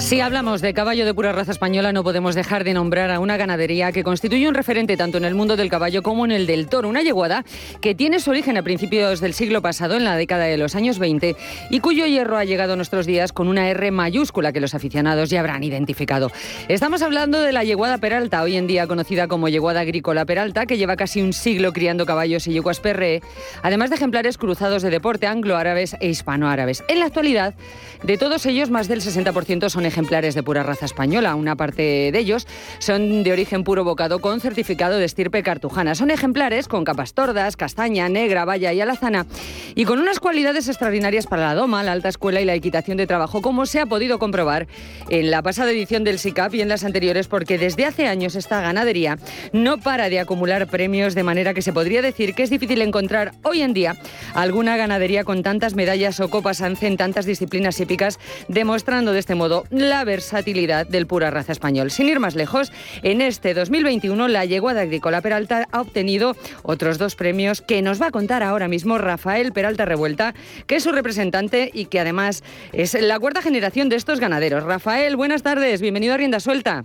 [0.08, 3.36] Si hablamos de caballo de pura raza española, no podemos dejar de nombrar a una
[3.36, 6.66] ganadería que constituye un referente tanto en el mundo del caballo como en el del
[6.66, 6.88] toro.
[6.88, 7.44] Una yeguada
[7.82, 10.98] que tiene su origen a principios del siglo pasado, en la década de los años
[10.98, 11.36] 20,
[11.68, 15.28] y cuyo hierro ha llegado a nuestros días con una R mayúscula que los aficionados
[15.28, 16.32] ya habrán identificado.
[16.68, 20.78] Estamos hablando de la yeguada Peralta, hoy en día conocida como yeguada agrícola Peralta, que
[20.78, 23.20] lleva casi un siglo criando caballos y yeguas perre,
[23.62, 26.82] además de ejemplares cruzados de deporte anglo-árabes e hispano-árabes.
[26.88, 27.54] En la actualidad,
[28.04, 31.34] de todos ellos, más del 60% son ejemplares ejemplares de pura raza española.
[31.34, 32.46] Una parte de ellos
[32.78, 35.96] son de origen puro bocado con certificado de estirpe cartujana.
[35.96, 39.26] Son ejemplares con capas tordas, castaña, negra, valla y alazana
[39.74, 43.08] y con unas cualidades extraordinarias para la doma, la alta escuela y la equitación de
[43.08, 44.68] trabajo, como se ha podido comprobar
[45.08, 48.60] en la pasada edición del SICAP y en las anteriores, porque desde hace años esta
[48.60, 49.18] ganadería
[49.52, 53.32] no para de acumular premios, de manera que se podría decir que es difícil encontrar
[53.42, 53.96] hoy en día
[54.34, 59.64] alguna ganadería con tantas medallas o copas en tantas disciplinas hípicas, demostrando de este modo
[59.88, 61.90] la versatilidad del pura raza español.
[61.90, 62.72] Sin ir más lejos,
[63.02, 68.06] en este 2021 la yeguada agrícola Peralta ha obtenido otros dos premios que nos va
[68.06, 70.34] a contar ahora mismo Rafael Peralta Revuelta,
[70.66, 74.64] que es su representante y que además es la cuarta generación de estos ganaderos.
[74.64, 76.84] Rafael, buenas tardes, bienvenido a Rienda Suelta.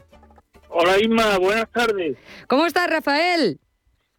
[0.69, 2.17] Hola Isma, buenas tardes.
[2.47, 3.59] ¿Cómo estás, Rafael?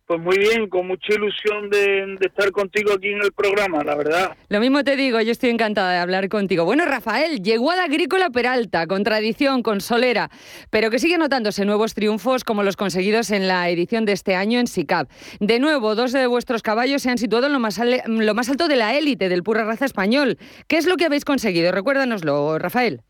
[0.07, 4.37] Pues muy bien, con mucha ilusión de, estar contigo aquí en el programa, la verdad.
[4.51, 6.67] Lo mismo te digo, yo estoy encantada de hablar contigo.
[6.67, 10.29] Bueno, Rafael, llegó a la agrícola Peralta, con tradición, con solera,
[10.69, 14.61] pero que sigue notándose nuevos triunfos como los conseguidos en la edición de este año
[14.61, 15.09] en SICAP.
[15.41, 18.69] De nuevo, dos de vuestros caballos se han situado en lo más, lo más alto
[18.69, 20.37] de la élite del pura raza español.
[20.69, 21.73] ¿Qué es lo que habéis conseguido?
[21.73, 23.01] Recuérdanoslo, Rafael.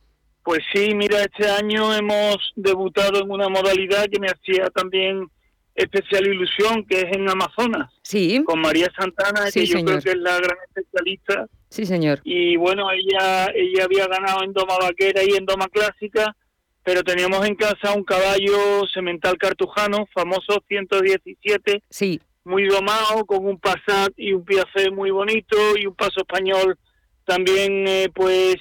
[0.45, 5.29] Pues sí, mira, este año hemos debutado en una modalidad que me hacía también
[5.75, 7.93] especial ilusión, que es en Amazonas.
[8.03, 8.43] Sí.
[8.45, 11.47] Con María Santana, que yo creo que es la gran especialista.
[11.69, 12.21] Sí, señor.
[12.25, 16.37] Y bueno, ella, ella había ganado en doma vaquera y en doma clásica,
[16.85, 21.83] pero teníamos en casa un caballo semental cartujano, famoso 117.
[21.91, 22.21] Sí.
[22.45, 26.79] Muy domado, con un pasat y un piafé muy bonito y un paso español
[27.25, 28.57] también, eh, pues,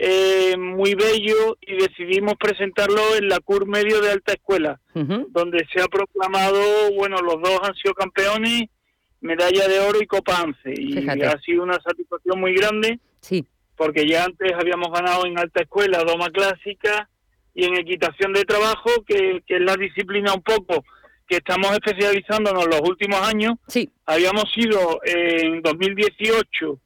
[0.00, 5.80] eh, muy bello y decidimos presentarlo en la CUR Medio de Alta Escuela, donde se
[5.82, 6.60] ha proclamado,
[6.96, 8.68] bueno, los dos han sido campeones,
[9.20, 13.44] medalla de oro y copa ANCE, y ha sido una satisfacción muy grande, sí.
[13.76, 17.08] porque ya antes habíamos ganado en Alta Escuela, Doma Clásica
[17.52, 20.84] y en Equitación de Trabajo, que, que es la disciplina un poco
[21.26, 23.54] que estamos especializándonos los últimos años.
[23.66, 23.90] Sí.
[24.06, 26.78] Habíamos sido en 2018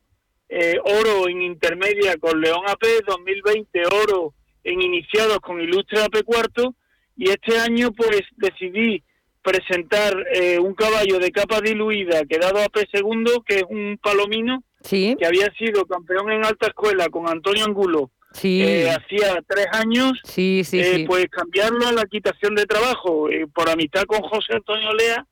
[0.54, 4.34] eh, oro en intermedia con León AP, 2020 oro
[4.64, 6.74] en iniciados con Ilustre AP cuarto
[7.16, 9.02] y este año pues decidí
[9.42, 15.16] presentar eh, un caballo de capa diluida quedado AP segundo, que es un palomino, ¿Sí?
[15.18, 18.62] que había sido campeón en alta escuela con Antonio Angulo sí.
[18.62, 24.04] Eh, hacía tres años, sí, sí, pues cambiarlo a la quitación de trabajo por amistad
[24.04, 25.26] con José Antonio Lea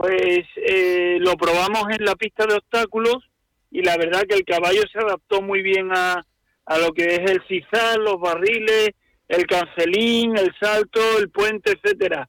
[0.00, 3.18] pues eh, lo probamos en la pista de obstáculos
[3.70, 6.24] y la verdad que el caballo se adaptó muy bien a,
[6.66, 8.90] a lo que es el cizal, los barriles,
[9.28, 12.28] el cancelín, el salto, el puente, etcétera.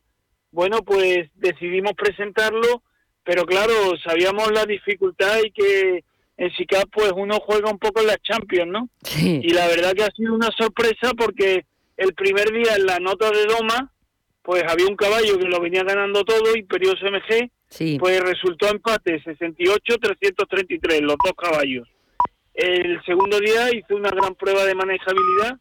[0.52, 2.84] Bueno, pues decidimos presentarlo,
[3.24, 3.74] pero claro,
[4.06, 6.04] sabíamos la dificultad y que
[6.38, 8.90] en SICAP pues uno juega un poco en las Champions, ¿no?
[9.16, 11.66] Y la verdad que ha sido una sorpresa porque
[11.98, 13.92] el primer día en la nota de Doma,
[14.42, 17.52] pues había un caballo que lo venía ganando todo, Imperioso MG,
[18.00, 21.88] pues resultó empate 68-333, los dos caballos.
[22.54, 25.58] El segundo día hizo una gran prueba de manejabilidad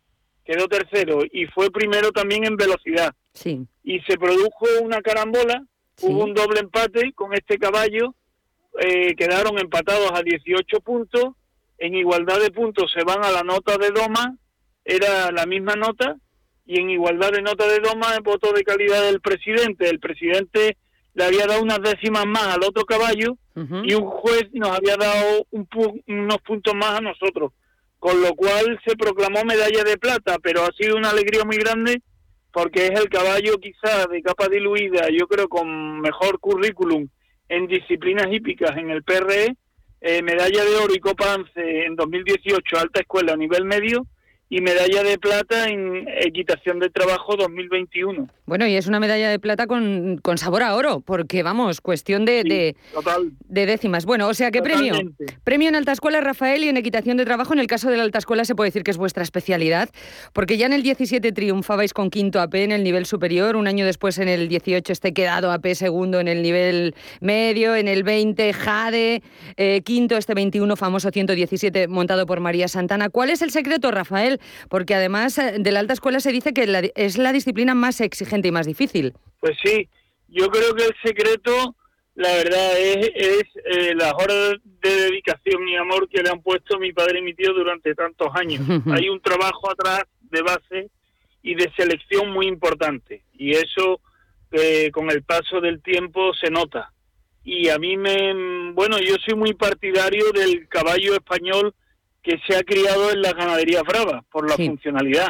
[0.51, 3.15] quedó tercero y fue primero también en velocidad.
[3.35, 3.67] Sí.
[3.85, 5.65] Y se produjo una carambola,
[6.03, 8.15] hubo un doble empate con este caballo,
[8.81, 11.35] eh, quedaron empatados a 18 puntos,
[11.79, 14.37] en igualdad de puntos se van a la nota de Doma,
[14.85, 16.17] era la misma nota,
[16.67, 19.89] y en igualdad de nota de Doma el voto de calidad del presidente.
[19.89, 20.77] El presidente
[21.15, 23.37] le había dado unas décimas más al otro caballo
[23.85, 27.53] y un juez nos había dado unos puntos más a nosotros
[28.01, 32.01] con lo cual se proclamó medalla de plata, pero ha sido una alegría muy grande
[32.51, 37.07] porque es el caballo quizá de capa diluida, yo creo con mejor currículum
[37.49, 39.55] en disciplinas hípicas en el PRE,
[40.01, 44.07] eh, medalla de oro y copa ANCE en 2018, alta escuela a nivel medio,
[44.53, 48.29] y medalla de plata en equitación de trabajo 2021.
[48.47, 52.25] Bueno, y es una medalla de plata con, con sabor a oro, porque vamos, cuestión
[52.25, 52.77] de, de,
[53.47, 54.05] de, décimas.
[54.05, 54.95] Bueno, o sea, ¿qué premio?
[55.45, 57.53] Premio en Alta Escuela, Rafael, y en equitación de trabajo.
[57.53, 59.89] En el caso de la Alta Escuela se puede decir que es vuestra especialidad,
[60.33, 63.87] porque ya en el 17 triunfabais con quinto AP en el nivel superior, un año
[63.87, 68.53] después en el 18 este quedado AP segundo en el nivel medio, en el 20
[68.53, 69.23] Jade,
[69.57, 73.11] eh, quinto este 21 famoso 117 montado por María Santana.
[73.11, 74.40] ¿Cuál es el secreto, Rafael?
[74.69, 78.49] Porque además eh, de la alta escuela se dice que es la disciplina más exigente
[78.49, 79.15] y más difícil.
[79.41, 79.89] Pues sí,
[80.29, 81.75] yo creo que el secreto,
[82.15, 86.79] la verdad, es, es eh, las horas de dedicación y amor que le han puesto
[86.79, 88.63] mi padre y mi tío durante tantos años.
[88.93, 90.91] Hay un trabajo atrás de base
[91.43, 94.01] y de selección muy importante y eso
[94.53, 96.93] eh, con el paso del tiempo se nota.
[97.43, 101.75] Y a mí me, bueno, yo soy muy partidario del caballo español
[102.23, 105.29] que se ha criado en las ganaderías bravas por la funcionalidad.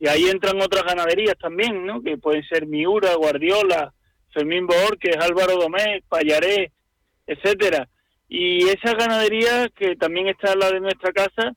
[0.00, 2.02] Y ahí entran otras ganaderías también, ¿no?
[2.02, 3.92] Que pueden ser Miura, Guardiola,
[4.32, 6.72] Fermín Borges, Álvaro Domés, Payaré,
[7.26, 7.88] etcétera.
[8.28, 11.54] Y esa ganadería, que también está la de nuestra casa,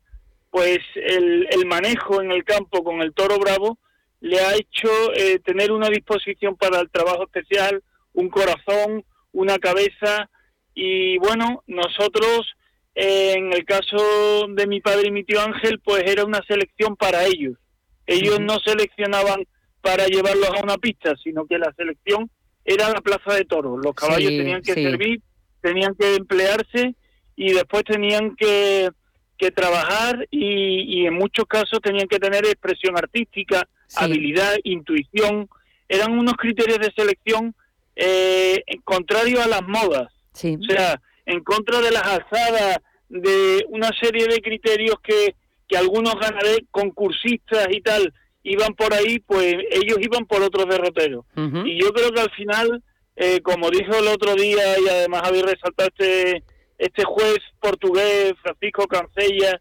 [0.51, 3.77] pues el, el manejo en el campo con el toro bravo
[4.21, 7.83] le ha hecho eh, tener una disposición para el trabajo especial,
[8.13, 10.29] un corazón, una cabeza
[10.73, 12.54] y bueno, nosotros
[12.95, 17.25] en el caso de mi padre y mi tío Ángel, pues era una selección para
[17.25, 17.57] ellos.
[18.07, 19.45] Ellos no seleccionaban
[19.81, 22.29] para llevarlos a una pista, sino que la selección
[22.63, 23.79] era la plaza de toros.
[23.83, 25.21] Los caballos tenían que servir,
[25.61, 26.95] tenían que emplearse
[27.35, 28.89] y después tenían que,
[29.37, 35.49] que trabajar y, y, en muchos casos tenían que tener expresión artística, habilidad, intuición.
[35.89, 37.53] Eran unos criterios de selección
[37.95, 40.11] eh, contrarios a las modas.
[40.33, 42.77] O sea, en contra de las alzadas,
[43.09, 45.35] de una serie de criterios que,
[45.67, 51.25] que algunos ganaderos, concursistas y tal, iban por ahí, pues ellos iban por otros derroteros.
[51.65, 52.83] Y yo creo que al final,
[53.15, 56.43] eh, como dijo el otro día, y además habéis resaltado este,
[56.77, 59.59] este juez portugués, Francisco Cancella,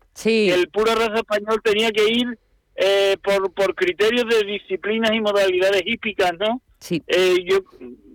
[0.51, 2.39] el pura raza español tenía que ir
[2.77, 6.61] eh, por, por criterios de disciplinas y modalidades hípicas, ¿no?
[7.07, 7.61] Eh, yo,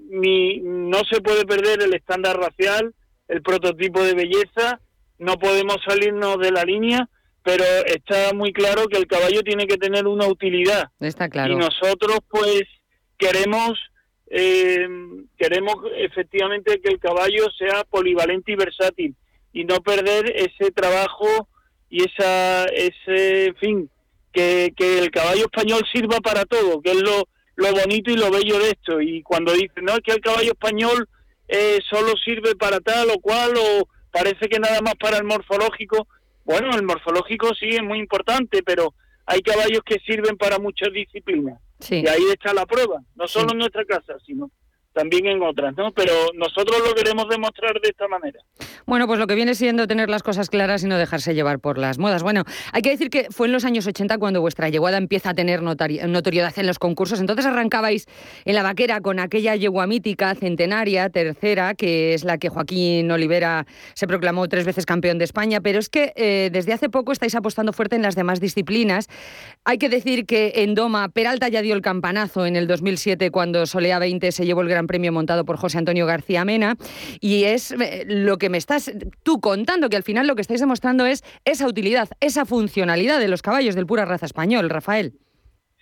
[0.09, 2.93] ni, no se puede perder el estándar racial,
[3.29, 4.81] el prototipo de belleza,
[5.19, 7.07] no podemos salirnos de la línea,
[7.43, 10.89] pero está muy claro que el caballo tiene que tener una utilidad.
[10.99, 11.53] Está claro.
[11.53, 12.63] Y nosotros, pues,
[13.17, 13.79] queremos,
[14.27, 14.87] eh,
[15.37, 19.15] queremos efectivamente que el caballo sea polivalente y versátil
[19.53, 21.47] y no perder ese trabajo
[21.89, 23.89] y esa, ese fin,
[24.31, 28.31] que, que el caballo español sirva para todo, que es lo, lo bonito y lo
[28.31, 29.01] bello de esto.
[29.01, 31.07] Y cuando dicen, no, es que el caballo español
[31.49, 36.07] eh, solo sirve para tal o cual, o parece que nada más para el morfológico.
[36.45, 38.93] Bueno, el morfológico sí es muy importante, pero
[39.25, 41.59] hay caballos que sirven para muchas disciplinas.
[41.89, 44.51] Y ahí está la prueba, no solo en nuestra casa, sino
[44.99, 45.93] también en otras, ¿no?
[45.93, 48.41] Pero nosotros lo queremos demostrar de esta manera.
[48.85, 51.77] Bueno, pues lo que viene siendo tener las cosas claras y no dejarse llevar por
[51.77, 52.21] las modas.
[52.21, 55.33] Bueno, hay que decir que fue en los años 80 cuando vuestra yeguada empieza a
[55.33, 57.21] tener notoriedad en los concursos.
[57.21, 58.07] Entonces arrancabais
[58.43, 63.65] en la vaquera con aquella yegua mítica, centenaria, tercera, que es la que Joaquín Olivera
[63.93, 65.62] se proclamó tres veces campeón de España.
[65.62, 69.08] Pero es que eh, desde hace poco estáis apostando fuerte en las demás disciplinas.
[69.63, 73.65] Hay que decir que en Doma, Peralta ya dio el campanazo en el 2007 cuando
[73.65, 76.75] Solea 20 se llevó el Gran Premio montado por José Antonio García Mena.
[77.21, 80.62] Y es eh, lo que me estás tú contando, que al final lo que estáis
[80.62, 85.13] demostrando es esa utilidad, esa funcionalidad de los caballos del pura raza español, Rafael.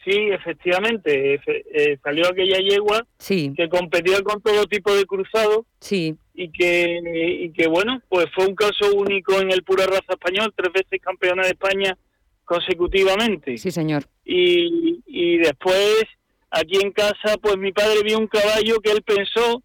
[0.03, 6.15] Sí, efectivamente, eh, salió aquella yegua que competía con todo tipo de cruzados sí.
[6.33, 6.99] y que
[7.43, 11.01] y que bueno, pues fue un caso único en el pura raza español, tres veces
[11.01, 11.97] campeona de España
[12.45, 13.57] consecutivamente.
[13.57, 14.03] Sí, señor.
[14.25, 16.05] Y, y después
[16.49, 19.63] aquí en casa, pues mi padre vio un caballo que él pensó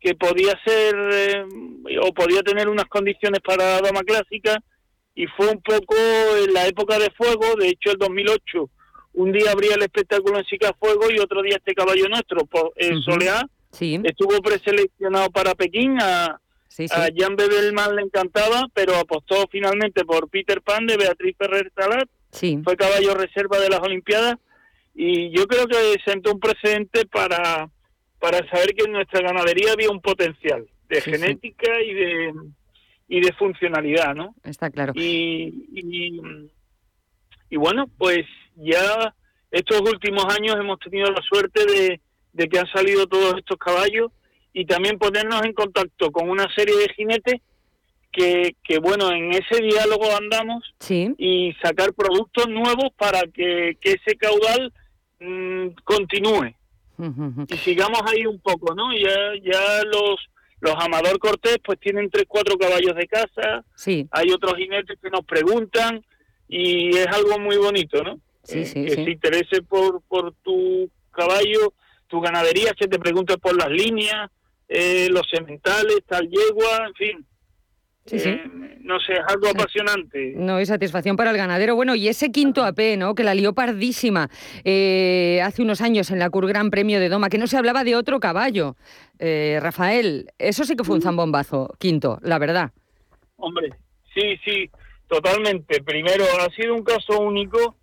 [0.00, 1.44] que podía ser eh,
[2.02, 4.62] o podía tener unas condiciones para la dama clásica
[5.14, 5.94] y fue un poco
[6.44, 8.70] en la época de fuego, de hecho el 2008
[9.14, 13.02] un día abría el espectáculo en Fuego y otro día este caballo nuestro, por, el
[13.02, 16.40] Soleá, estuvo preseleccionado para Pekín, a,
[16.76, 22.08] Jan Bebelman le encantaba, pero apostó finalmente por Peter Pan de Beatriz Ferrer Salat,
[22.64, 24.36] fue caballo reserva de las Olimpiadas,
[24.94, 27.68] y yo creo que sentó un precedente para,
[28.18, 32.32] para saber que en nuestra ganadería había un potencial de genética y de
[33.08, 34.34] y de funcionalidad, ¿no?
[34.44, 34.92] Está claro.
[34.96, 36.20] Y, y,
[37.50, 38.24] y bueno, pues
[38.56, 39.14] ya
[39.50, 44.10] estos últimos años hemos tenido la suerte de, que han salido todos estos caballos
[44.52, 47.40] y también ponernos en contacto con una serie de jinetes
[48.10, 50.74] que, que bueno, en ese diálogo andamos
[51.18, 54.72] y sacar productos nuevos para que, ese caudal
[55.20, 56.54] mm, continúe.
[57.48, 58.92] Y sigamos ahí un poco, ¿no?
[58.96, 60.16] Ya, ya los,
[60.60, 64.06] los Amador Cortés pues tienen tres, cuatro caballos de casa, sí.
[64.12, 66.04] hay otros jinetes que nos preguntan
[66.48, 68.20] y es algo muy bonito, ¿no?
[68.44, 71.72] Sí, eh, sí, que se interese por, por tu caballo,
[72.06, 74.30] tu ganadería, que te pregunte por las líneas,
[74.68, 77.26] eh, los sementales, tal yegua, en fin.
[78.06, 78.28] Sí, sí.
[78.28, 78.50] Eh,
[78.80, 80.34] no sé, es algo apasionante.
[80.36, 81.74] No, y satisfacción para el ganadero.
[81.74, 83.14] Bueno, y ese quinto AP, ¿no?
[83.14, 87.38] Que la lió pardísima hace unos años en la Cur Gran Premio de Doma, que
[87.38, 88.76] no se hablaba de otro caballo.
[89.18, 92.72] Rafael, eso sí que fue un zambombazo, quinto, la verdad.
[93.36, 93.70] Hombre,
[94.12, 94.70] sí, sí,
[95.08, 95.82] totalmente.
[95.82, 97.76] Primero, ha sido un caso único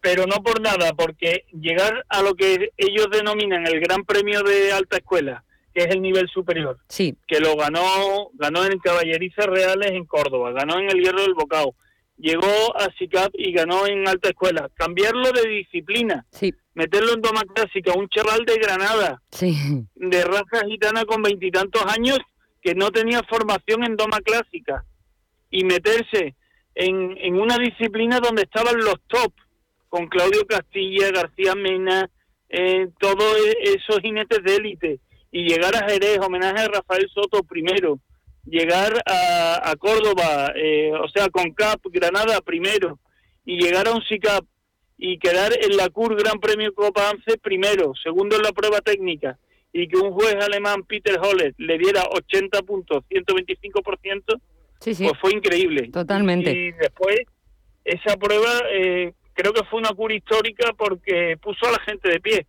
[0.00, 4.70] pero no por nada, porque llegar a lo que ellos denominan el Gran Premio de
[4.70, 5.43] Alta Escuela,
[5.74, 7.16] que es el nivel superior, sí.
[7.26, 11.74] que lo ganó, ganó en Caballerizas Reales en Córdoba, ganó en el Hierro del Bocao,
[12.16, 14.70] llegó a SICAP y ganó en Alta Escuela.
[14.74, 16.54] Cambiarlo de disciplina, sí.
[16.74, 19.56] meterlo en Doma Clásica, un chaval de Granada, sí.
[19.96, 22.18] de raza gitana con veintitantos años,
[22.62, 24.84] que no tenía formación en Doma Clásica,
[25.50, 26.36] y meterse
[26.76, 29.32] en, en una disciplina donde estaban los top,
[29.88, 32.10] con Claudio Castilla, García Mena,
[32.48, 35.00] eh, todos e-, esos jinetes de élite,
[35.34, 37.98] y llegar a Jerez, homenaje a Rafael Soto primero,
[38.44, 43.00] llegar a, Córdoba, eh, o sea, con CAP, Granada primero,
[43.44, 44.44] y llegar a un SICAP
[44.96, 49.36] y quedar en la CUR Gran Premio Copa ANCE primero, segundo en la prueba técnica,
[49.72, 54.40] y que un juez alemán, Peter Holler, le diera 80 puntos, 125%,
[54.78, 55.02] sí, sí.
[55.02, 55.88] pues fue increíble.
[55.88, 56.52] Totalmente.
[56.52, 57.18] Y, después,
[57.84, 62.20] esa prueba eh, creo que fue una cura histórica porque puso a la gente de
[62.20, 62.46] pie.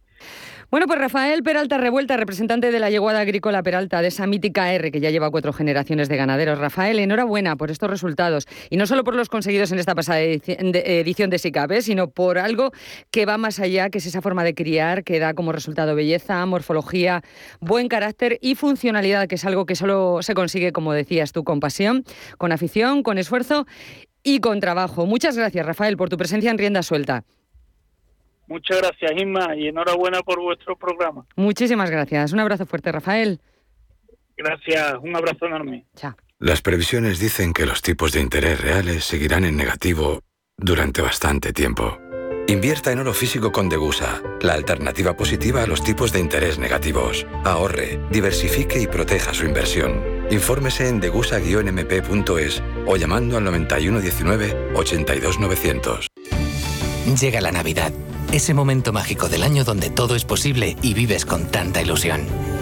[0.72, 4.92] Bueno, pues Rafael Peralta Revuelta, representante de la yeguada agrícola Peralta, de esa mítica R
[4.92, 6.58] que ya lleva cuatro generaciones de ganaderos.
[6.58, 8.48] Rafael, enhorabuena por estos resultados.
[8.72, 11.82] Y no solo por los conseguidos en esta pasada edición de SICAP, ¿eh?
[11.84, 12.72] sino por algo
[13.12, 16.44] que va más allá, que es esa forma de criar que da como resultado belleza,
[16.48, 17.22] morfología,
[17.60, 21.60] buen carácter y funcionalidad, que es algo que solo se consigue, como decías tú, con
[21.60, 22.04] pasión,
[22.40, 23.68] con afición, con esfuerzo
[24.24, 25.06] y con trabajo.
[25.06, 27.24] Muchas gracias, Rafael, por tu presencia en Rienda Suelta.
[28.48, 31.26] Muchas gracias, Inma, y enhorabuena por vuestro programa.
[31.36, 32.34] Muchísimas gracias.
[32.34, 33.40] Un abrazo fuerte, Rafael.
[34.38, 35.86] Gracias, un abrazo enorme.
[35.96, 36.16] Chao.
[36.40, 40.20] Las previsiones dicen que los tipos de interés reales seguirán en negativo
[40.58, 41.98] durante bastante tiempo.
[42.48, 47.26] Invierta en oro físico con Degusa, la alternativa positiva a los tipos de interés negativos.
[47.44, 50.00] Ahorre, diversifique y proteja su inversión.
[50.30, 56.06] Infórmese en degusa-mp.es o llamando al 9119-82900.
[57.20, 57.92] Llega la Navidad,
[58.32, 62.22] ese momento mágico del año donde todo es posible y vives con tanta ilusión.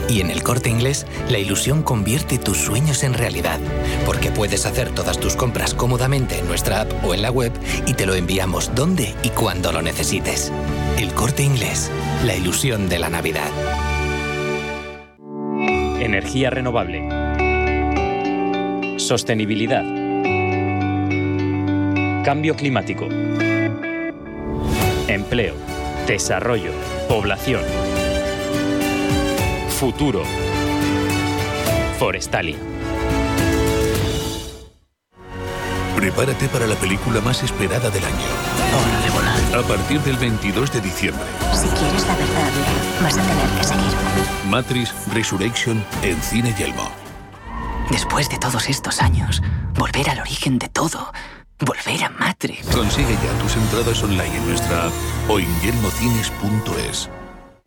[0.09, 3.59] Y en el corte inglés, la ilusión convierte tus sueños en realidad,
[4.05, 7.51] porque puedes hacer todas tus compras cómodamente en nuestra app o en la web
[7.88, 10.51] y te lo enviamos donde y cuando lo necesites.
[10.97, 11.89] El corte inglés,
[12.26, 13.49] la ilusión de la Navidad.
[15.99, 17.07] Energía renovable.
[18.99, 19.84] Sostenibilidad.
[22.24, 23.07] Cambio climático.
[25.14, 25.55] Empleo.
[26.07, 26.72] Desarrollo.
[27.07, 27.61] Población.
[29.70, 30.24] Futuro.
[31.99, 32.57] Forestalia.
[35.95, 38.16] Prepárate para la película más esperada del año.
[38.76, 39.64] Hora de volar.
[39.64, 41.24] A partir del 22 de diciembre.
[41.53, 42.51] Si quieres la verdad,
[43.01, 44.49] vas a tener que seguir.
[44.49, 46.89] Matrix Resurrection en Cine Yelmo.
[47.89, 49.41] Después de todos estos años,
[49.76, 51.11] volver al origen de todo.
[51.60, 52.68] Volver a Matrix.
[52.68, 54.93] Consigue ya tus entradas online en nuestra app
[55.30, 57.10] o en yelmocines.es.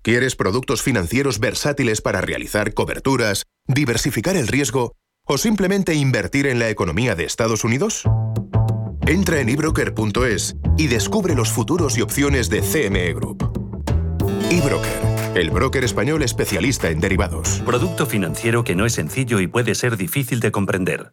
[0.03, 4.93] ¿Quieres productos financieros versátiles para realizar coberturas, diversificar el riesgo
[5.27, 8.05] o simplemente invertir en la economía de Estados Unidos?
[9.07, 13.51] Entra en ebroker.es y descubre los futuros y opciones de CME Group.
[14.51, 17.63] eBroker, el broker español especialista en derivados.
[17.65, 21.13] Producto financiero que no es sencillo y puede ser difícil de comprender.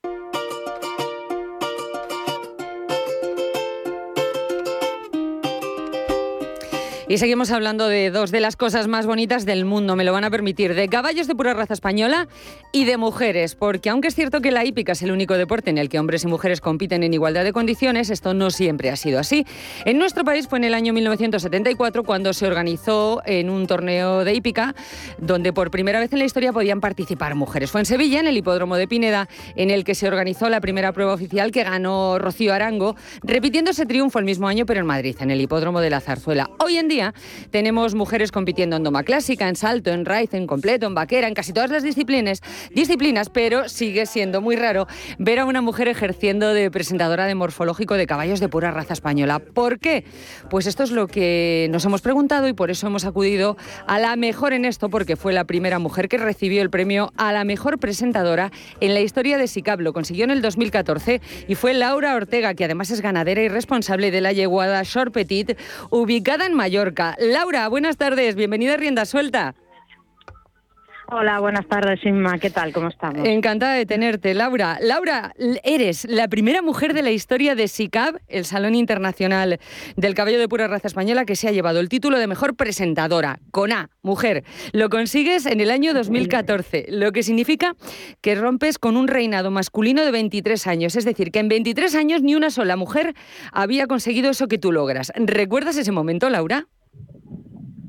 [7.11, 10.23] Y seguimos hablando de dos de las cosas más bonitas del mundo, me lo van
[10.23, 12.29] a permitir, de caballos de pura raza española
[12.71, 15.77] y de mujeres, porque aunque es cierto que la hípica es el único deporte en
[15.77, 19.19] el que hombres y mujeres compiten en igualdad de condiciones, esto no siempre ha sido
[19.19, 19.45] así.
[19.83, 24.33] En nuestro país fue en el año 1974 cuando se organizó en un torneo de
[24.33, 24.73] hípica
[25.17, 27.71] donde por primera vez en la historia podían participar mujeres.
[27.71, 30.93] Fue en Sevilla, en el hipódromo de Pineda, en el que se organizó la primera
[30.93, 35.17] prueba oficial que ganó Rocío Arango, repitiendo ese triunfo el mismo año pero en Madrid,
[35.19, 36.49] en el hipódromo de la Zarzuela.
[36.57, 37.00] Hoy en día
[37.49, 41.33] tenemos mujeres compitiendo en doma clásica, en salto, en raíz, en completo, en vaquera, en
[41.33, 42.41] casi todas las disciplinas,
[42.73, 44.87] disciplinas, pero sigue siendo muy raro
[45.17, 49.39] ver a una mujer ejerciendo de presentadora de morfológico de caballos de pura raza española.
[49.39, 50.05] ¿Por qué?
[50.49, 54.15] Pues esto es lo que nos hemos preguntado y por eso hemos acudido a la
[54.15, 57.79] mejor en esto, porque fue la primera mujer que recibió el premio a la mejor
[57.79, 59.79] presentadora en la historia de SICAP.
[59.81, 64.11] Lo consiguió en el 2014 y fue Laura Ortega, que además es ganadera y responsable
[64.11, 65.57] de la yeguada Short Petit,
[65.89, 66.80] ubicada en Mallorca
[67.19, 69.53] Laura, buenas tardes, bienvenida a Rienda Suelta.
[71.13, 72.39] Hola, buenas tardes, Inma.
[72.39, 72.71] ¿Qué tal?
[72.71, 73.27] ¿Cómo estamos?
[73.27, 74.77] Encantada de tenerte, Laura.
[74.81, 79.59] Laura, eres la primera mujer de la historia de SICAB, el Salón Internacional
[79.97, 83.39] del Caballo de Pura Raza Española, que se ha llevado el título de mejor presentadora,
[83.51, 84.45] con A, mujer.
[84.71, 87.75] Lo consigues en el año 2014, lo que significa
[88.21, 90.95] que rompes con un reinado masculino de 23 años.
[90.95, 93.15] Es decir, que en 23 años ni una sola mujer
[93.51, 95.11] había conseguido eso que tú logras.
[95.17, 96.67] ¿Recuerdas ese momento, Laura?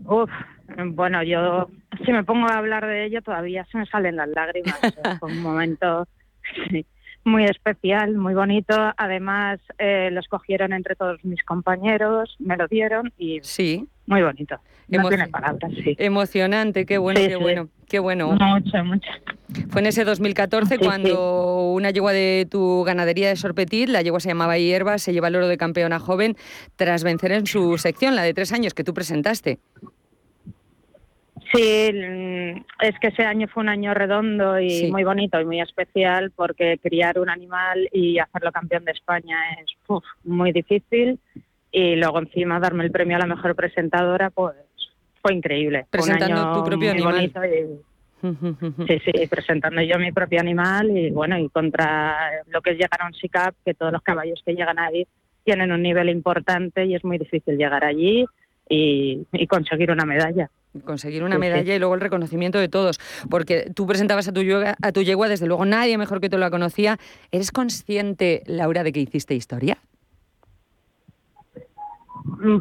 [0.06, 0.28] Uf,
[0.86, 1.68] bueno, yo
[2.04, 4.78] si me pongo a hablar de ello todavía se me salen las lágrimas.
[5.20, 6.06] Fue un momento
[7.24, 8.74] muy especial, muy bonito.
[8.96, 13.86] Además, eh, lo escogieron entre todos mis compañeros, me lo dieron y sí.
[14.06, 14.56] muy bonito.
[14.88, 15.96] No tiene palabras, sí.
[15.98, 18.32] Emocionante, qué bueno, qué bueno, qué bueno.
[18.32, 19.08] Mucho, mucho.
[19.70, 24.28] Fue en ese 2014 cuando una yegua de tu ganadería de Sorpetit, la yegua se
[24.28, 26.36] llamaba Hierba, se lleva el oro de campeona joven
[26.76, 29.60] tras vencer en su sección, la de tres años que tú presentaste.
[31.52, 35.60] Sí, mm, es que ese año fue un año redondo y muy bonito y muy
[35.60, 39.76] especial porque criar un animal y hacerlo campeón de España es
[40.24, 41.18] muy difícil
[41.70, 44.54] y luego encima darme el premio a la mejor presentadora pues
[45.20, 45.86] fue increíble.
[45.90, 47.30] Presentando tu propio animal.
[48.86, 53.02] sí, sí, presentando yo mi propio animal y bueno, y contra lo que es llegar
[53.02, 55.06] a un SICAP, que todos los caballos que llegan ahí
[55.44, 58.24] tienen un nivel importante y es muy difícil llegar allí
[58.68, 60.48] y conseguir una medalla
[60.84, 62.98] conseguir una medalla y luego el reconocimiento de todos,
[63.30, 66.38] porque tú presentabas a tu, yegua, a tu yegua, desde luego nadie mejor que tú
[66.38, 66.98] la conocía.
[67.30, 69.78] ¿Eres consciente, Laura, de que hiciste historia?
[72.24, 72.58] Mm,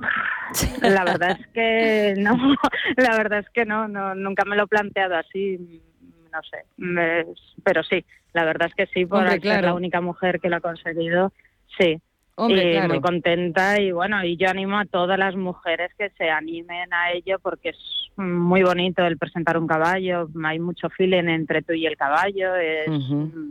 [0.82, 2.36] la verdad es que no,
[2.98, 5.82] la verdad es que no, no nunca me lo he planteado así,
[6.32, 6.66] no sé,
[7.64, 10.62] pero sí, la verdad es que sí, por ser la única mujer que lo ha
[10.62, 11.32] conseguido,
[11.78, 12.02] sí.
[12.38, 16.92] Y muy contenta y bueno, y yo animo a todas las mujeres que se animen
[16.92, 17.78] a ello porque es
[18.22, 22.54] muy bonito el presentar un caballo, hay mucho feeling entre tú y el caballo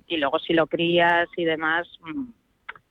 [0.07, 2.25] y luego si lo crías y demás, mm,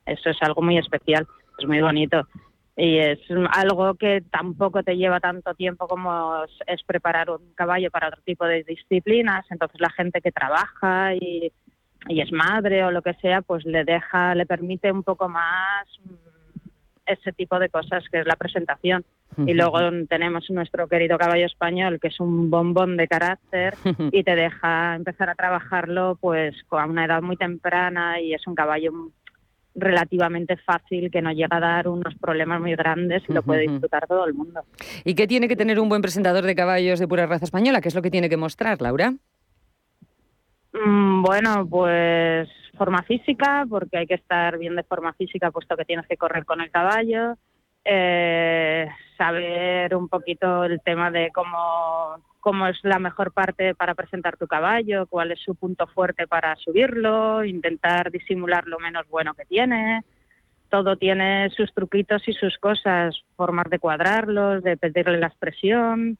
[0.05, 1.27] eso es algo muy especial,
[1.57, 2.27] es muy bonito.
[2.75, 3.19] Y es
[3.51, 8.45] algo que tampoco te lleva tanto tiempo como es preparar un caballo para otro tipo
[8.45, 9.45] de disciplinas.
[9.49, 11.51] Entonces la gente que trabaja y,
[12.07, 15.87] y es madre o lo que sea, pues le deja, le permite un poco más
[17.09, 19.03] ese tipo de cosas que es la presentación.
[19.45, 19.79] Y luego
[20.09, 23.75] tenemos nuestro querido caballo español, que es un bombón de carácter
[24.11, 28.55] y te deja empezar a trabajarlo pues a una edad muy temprana y es un
[28.55, 28.91] caballo
[29.75, 34.07] relativamente fácil, que no llega a dar unos problemas muy grandes y lo puede disfrutar
[34.07, 34.61] todo el mundo.
[35.05, 37.79] ¿Y qué tiene que tener un buen presentador de caballos de pura raza española?
[37.81, 39.13] ¿Qué es lo que tiene que mostrar, Laura?
[40.73, 42.49] Mm, bueno, pues
[42.79, 46.45] forma física, porque hay que estar bien de forma física, puesto que tienes que correr
[46.45, 47.35] con el caballo.
[47.83, 54.37] Eh, saber un poquito el tema de cómo, cómo es la mejor parte para presentar
[54.37, 59.45] tu caballo, cuál es su punto fuerte para subirlo, intentar disimular lo menos bueno que
[59.45, 60.03] tiene.
[60.69, 66.17] Todo tiene sus truquitos y sus cosas, formas de cuadrarlos, de pedirle la expresión.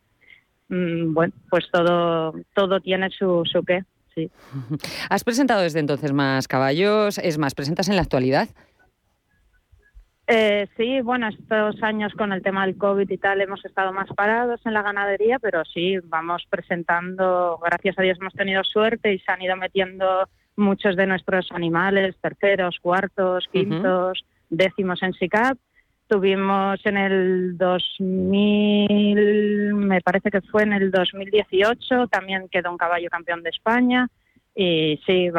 [0.68, 3.84] Mm, bueno, pues todo, todo tiene su, su qué.
[4.16, 4.30] Sí.
[5.10, 7.18] ¿Has presentado desde entonces más caballos?
[7.18, 8.50] Es más, ¿presentas en la actualidad?
[10.32, 14.08] Eh, sí, bueno, estos años con el tema del COVID y tal hemos estado más
[14.16, 19.18] parados en la ganadería, pero sí, vamos presentando, gracias a Dios hemos tenido suerte y
[19.18, 25.58] se han ido metiendo muchos de nuestros animales, terceros, cuartos, quintos, décimos en SICAP.
[26.10, 33.12] Tuvimos en el 2000, me parece que fue en el 2018, también quedó un caballo
[33.12, 34.10] campeón de España
[34.56, 35.30] y sí,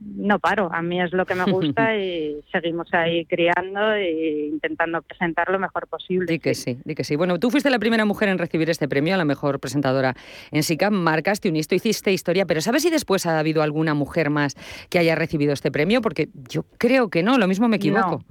[0.00, 5.02] no paro, a mí es lo que me gusta y seguimos ahí criando e intentando
[5.02, 6.30] presentar lo mejor posible.
[6.30, 6.78] Di que sí.
[6.84, 7.16] di que sí.
[7.16, 10.14] Bueno, tú fuiste la primera mujer en recibir este premio a la mejor presentadora
[10.52, 14.30] en SICAP, marcaste un hito, hiciste historia, pero ¿sabes si después ha habido alguna mujer
[14.30, 14.54] más
[14.88, 16.00] que haya recibido este premio?
[16.00, 18.22] Porque yo creo que no, lo mismo me equivoco.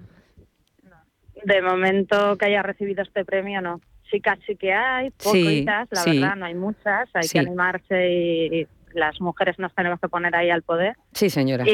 [1.44, 3.82] De momento que haya recibido este premio, no.
[4.10, 9.20] Sí, casi que hay, poquitas, la verdad, no hay muchas, hay que animarse y las
[9.20, 10.96] mujeres nos tenemos que poner ahí al poder.
[11.14, 11.66] Sí, señora.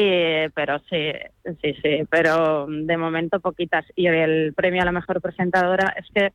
[0.54, 1.12] pero sí,
[1.62, 3.84] sí, sí, pero de momento poquitas.
[3.94, 6.32] Y el premio a la mejor presentadora es que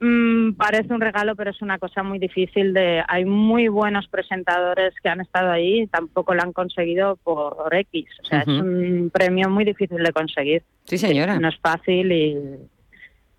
[0.00, 3.02] mm, parece un regalo, pero es una cosa muy difícil de...
[3.08, 8.06] Hay muy buenos presentadores que han estado ahí y tampoco lo han conseguido por X.
[8.22, 10.62] O sea, es un premio muy difícil de conseguir.
[10.84, 11.38] Sí, señora.
[11.38, 12.38] No es fácil y,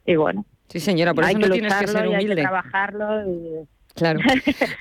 [0.05, 0.45] y bueno.
[0.67, 2.31] Sí, señora, por eso no tienes que ser humilde.
[2.31, 4.19] Hay que trabajarlo y Claro.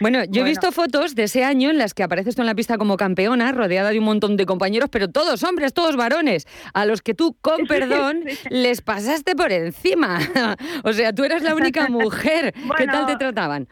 [0.01, 2.55] Bueno, yo he visto fotos de ese año en las que apareces tú en la
[2.55, 6.85] pista como campeona, rodeada de un montón de compañeros, pero todos hombres, todos varones, a
[6.85, 10.19] los que tú, con perdón, les pasaste por encima.
[10.85, 12.53] o sea, tú eras la única mujer.
[12.77, 13.69] ¿Qué tal te trataban?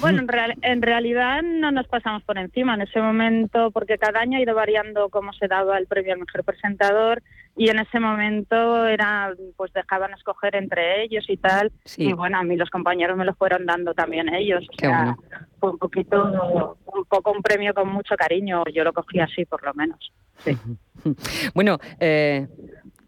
[0.00, 0.28] Bueno, en,
[0.62, 4.54] en, realidad no nos pasamos por encima en ese momento, porque cada año ha ido
[4.54, 7.22] variando cómo se daba el premio al mejor presentador
[7.56, 11.72] y en ese momento era, pues dejaban escoger entre ellos y tal.
[11.96, 14.64] Y bueno, a mí los compañeros me lo fueron dando también ellos.
[14.70, 15.16] O sea,
[15.58, 18.62] fue un poquito, un poco un premio con mucho cariño.
[18.74, 19.98] Yo lo cogí así, por lo menos.
[20.38, 20.56] Sí.
[21.54, 22.46] bueno, eh,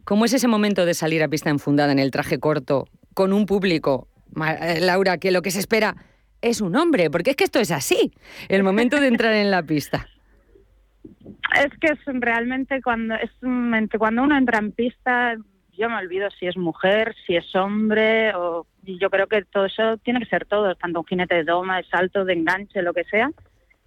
[0.04, 2.86] ¿cómo es ese momento de salir a pista enfundada en el traje corto
[3.18, 4.06] con un público,
[4.62, 5.96] eh, Laura, que lo que se espera
[6.40, 8.12] es un hombre, porque es que esto es así,
[8.48, 10.06] el momento de entrar en la pista.
[11.56, 13.30] Es que es realmente cuando es
[13.98, 15.34] cuando uno entra en pista,
[15.76, 19.96] yo me olvido si es mujer, si es hombre, o yo creo que todo eso
[19.98, 23.04] tiene que ser todo, tanto un jinete de doma, de salto, de enganche, lo que
[23.04, 23.30] sea.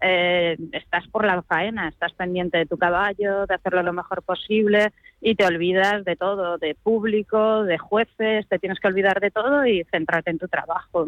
[0.04, 4.92] Eh, estás por la faena, estás pendiente de tu caballo, de hacerlo lo mejor posible
[5.22, 9.64] y te olvidas de todo, de público, de jueces, te tienes que olvidar de todo
[9.68, 11.06] y centrarte en tu trabajo.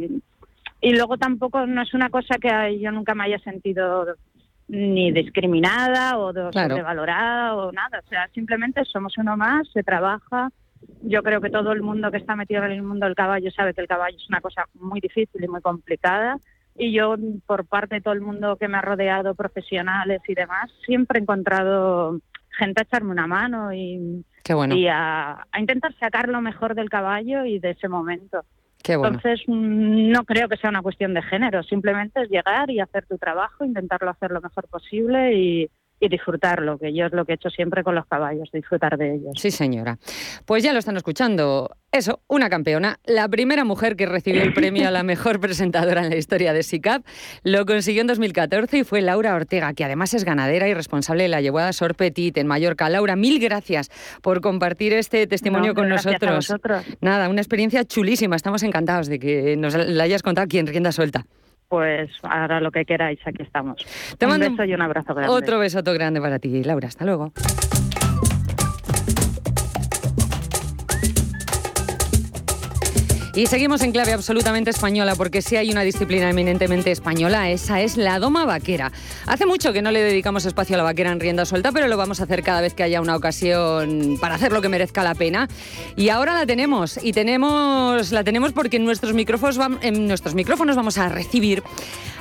[0.80, 4.06] Y luego tampoco no es una cosa que yo nunca me haya sentido
[4.68, 8.01] ni discriminada o sobrevalorada o nada.
[8.05, 10.49] O sea, simplemente somos uno más, se trabaja.
[11.01, 13.74] Yo creo que todo el mundo que está metido en el mundo del caballo sabe
[13.74, 16.38] que el caballo es una cosa muy difícil y muy complicada.
[16.76, 20.72] Y yo, por parte de todo el mundo que me ha rodeado, profesionales y demás,
[20.86, 22.20] siempre he encontrado
[22.57, 24.26] gente a echarme una mano y,
[24.72, 28.43] y a, a intentar sacar lo mejor del caballo y de ese momento.
[28.86, 33.05] Entonces, mm, no creo que sea una cuestión de género, simplemente es llegar y hacer
[33.05, 35.69] tu trabajo, intentarlo hacer lo mejor posible y,
[36.04, 39.16] y disfrutarlo, que yo es lo que he hecho siempre con los caballos, disfrutar de
[39.16, 39.32] ellos.
[39.38, 39.97] Sí, señora.
[40.45, 41.78] Pues ya lo están escuchando.
[41.93, 46.10] Eso, una campeona, la primera mujer que recibió el premio a la mejor presentadora en
[46.10, 47.06] la historia de SICAP,
[47.43, 51.30] lo consiguió en 2014 y fue Laura Ortega, que además es ganadera y responsable de
[51.30, 52.89] la llevada Sor Petit en Mallorca.
[52.89, 53.89] Laura, mil gracias
[54.22, 56.54] por compartir este testimonio con nosotros.
[56.99, 58.36] Nada, una experiencia chulísima.
[58.36, 61.26] Estamos encantados de que nos la hayas contado aquí en Rienda Suelta
[61.74, 63.84] pues ahora lo que queráis, aquí estamos.
[64.19, 65.34] Te un beso y un abrazo grande.
[65.34, 66.88] Otro besoto grande para ti, Laura.
[66.88, 67.34] Hasta luego.
[73.36, 77.97] Y seguimos en clave absolutamente española, porque si hay una disciplina eminentemente española, esa es
[77.97, 78.91] la doma vaquera.
[79.25, 81.97] Hace mucho que no le dedicamos espacio a la vaquera en rienda suelta, pero lo
[81.97, 85.15] vamos a hacer cada vez que haya una ocasión para hacer lo que merezca la
[85.15, 85.47] pena.
[85.95, 90.75] Y ahora la tenemos, y tenemos, la tenemos porque en nuestros micrófonos, en nuestros micrófonos
[90.75, 91.63] vamos a recibir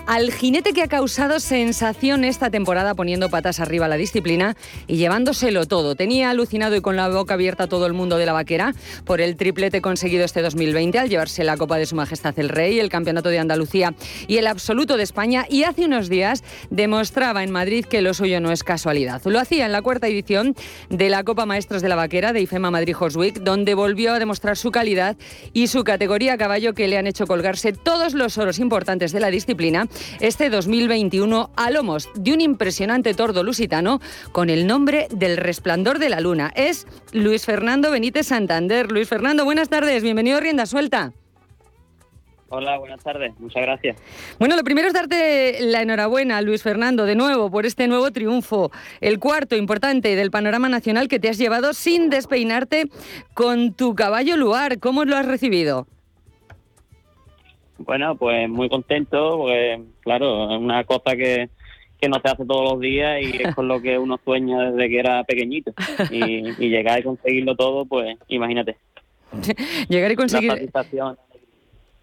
[0.06, 4.56] al jinete que ha causado sensación esta temporada poniendo patas arriba la disciplina
[4.86, 5.94] y llevándoselo todo.
[5.94, 9.36] Tenía alucinado y con la boca abierta todo el mundo de la vaquera por el
[9.36, 13.28] triplete conseguido este 2020 al llevarse la Copa de Su Majestad el Rey, el Campeonato
[13.28, 13.94] de Andalucía
[14.28, 18.40] y el Absoluto de España y hace unos días demostraba en Madrid que lo suyo
[18.40, 19.20] no es casualidad.
[19.24, 20.54] Lo hacía en la cuarta edición
[20.90, 24.56] de la Copa Maestros de la Vaquera de IFEMA Madrid Hoswick, donde volvió a demostrar
[24.56, 25.16] su calidad
[25.52, 29.20] y su categoría a caballo que le han hecho colgarse todos los oros importantes de
[29.20, 29.88] la disciplina
[30.20, 34.00] este 2021 a lomos de un impresionante tordo lusitano
[34.30, 36.52] con el nombre del resplandor de la luna.
[36.54, 38.92] Es Luis Fernando Benítez Santander.
[38.92, 40.91] Luis Fernando, buenas tardes, bienvenido a Rienda Suelta.
[42.54, 43.96] Hola, buenas tardes, muchas gracias.
[44.38, 48.70] Bueno, lo primero es darte la enhorabuena, Luis Fernando, de nuevo, por este nuevo triunfo,
[49.00, 52.88] el cuarto importante del panorama nacional que te has llevado sin despeinarte
[53.32, 54.80] con tu caballo Luar.
[54.80, 55.86] ¿Cómo lo has recibido?
[57.78, 61.48] Bueno, pues muy contento, porque claro, es una cosa que,
[61.98, 64.88] que no se hace todos los días y es con lo que uno sueña desde
[64.88, 65.72] que era pequeñito.
[66.10, 68.76] Y, llegar y conseguirlo todo, pues imagínate.
[69.88, 70.70] llegar y conseguir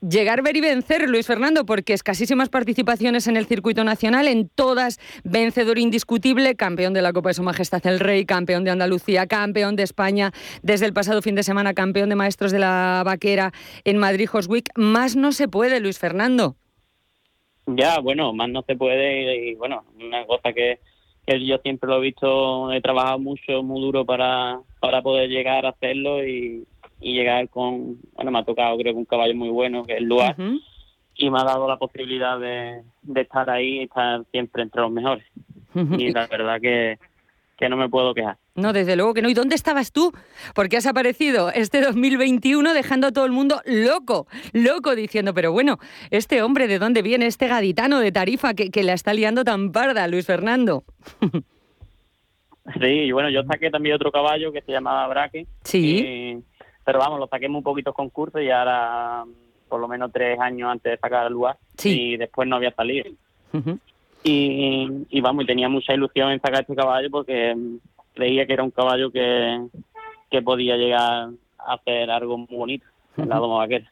[0.02, 5.00] llegar, ver y vencer, Luis Fernando, porque escasísimas participaciones en el circuito nacional, en todas
[5.24, 9.76] vencedor indiscutible, campeón de la Copa de Su Majestad el Rey, campeón de Andalucía, campeón
[9.76, 13.52] de España, desde el pasado fin de semana, campeón de maestros de la vaquera
[13.84, 14.70] en Madrid Hoswick.
[14.76, 16.56] Más no se puede, Luis Fernando.
[17.68, 20.80] Ya, bueno, más no se puede y, bueno, una cosa que,
[21.28, 25.68] que, yo siempre lo he visto, he trabajado mucho, muy duro para, para poder llegar
[25.68, 26.66] a hacerlo y,
[27.00, 30.02] y llegar con, bueno, me ha tocado creo que un caballo muy bueno, que es
[30.02, 30.36] Luar,
[31.16, 34.92] y me ha dado la posibilidad de, de estar ahí y estar siempre entre los
[34.92, 35.26] mejores.
[35.76, 36.98] Y la verdad que,
[37.58, 38.38] que no me puedo quejar.
[38.56, 39.30] No, desde luego que no.
[39.30, 40.12] ¿Y dónde estabas tú?
[40.56, 45.78] Porque has aparecido este 2021 dejando a todo el mundo loco, loco, diciendo, pero bueno,
[46.10, 47.28] este hombre, ¿de dónde viene?
[47.28, 50.84] Este gaditano de Tarifa que, que la está liando tan parda, Luis Fernando.
[52.80, 55.48] Sí, y bueno, yo saqué también otro caballo que se llamaba Braque.
[55.64, 56.38] Sí
[56.90, 59.24] pero vamos, lo saqué muy poquitos concursos y ahora
[59.68, 63.12] por lo menos tres años antes de sacar el lugar y después no había salido.
[64.24, 67.56] y, vamos, y tenía mucha ilusión en sacar este caballo porque
[68.16, 69.68] creía que era un caballo que,
[70.32, 71.30] que podía llegar
[71.60, 72.88] a hacer algo muy bonito.
[73.18, 73.92] en La doma vaquera.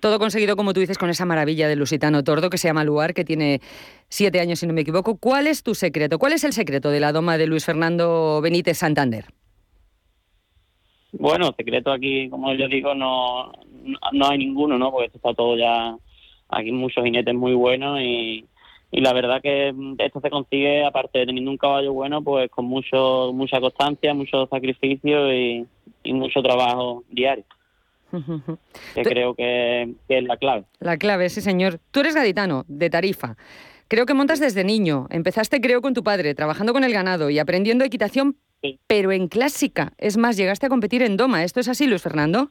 [0.00, 3.14] Todo conseguido, como tú dices, con esa maravilla del lusitano tordo que se llama Luar,
[3.14, 3.62] que tiene
[4.10, 5.16] siete años, si no me equivoco.
[5.16, 6.18] ¿Cuál es tu secreto?
[6.18, 9.24] ¿Cuál es el secreto de la doma de Luis Fernando Benítez Santander?
[11.12, 13.52] Bueno, secreto aquí, como yo digo, no,
[14.12, 14.90] no hay ninguno, ¿no?
[14.90, 15.96] Porque esto está todo ya,
[16.48, 18.44] aquí muchos jinetes muy buenos y,
[18.92, 22.64] y la verdad que esto se consigue, aparte de teniendo un caballo bueno, pues con
[22.64, 25.66] mucho mucha constancia, mucho sacrificio y,
[26.04, 27.44] mucho trabajo diario.
[28.94, 30.64] que creo que, que, es la clave.
[30.80, 31.78] La clave, sí señor.
[31.92, 33.36] Tú eres gaditano, de Tarifa.
[33.86, 35.06] Creo que montas desde niño.
[35.10, 38.36] Empezaste, creo, con tu padre, trabajando con el ganado y aprendiendo equitación
[38.86, 39.92] pero en clásica.
[39.98, 41.44] Es más, llegaste a competir en Doma.
[41.44, 42.50] ¿Esto es así, Luis Fernando?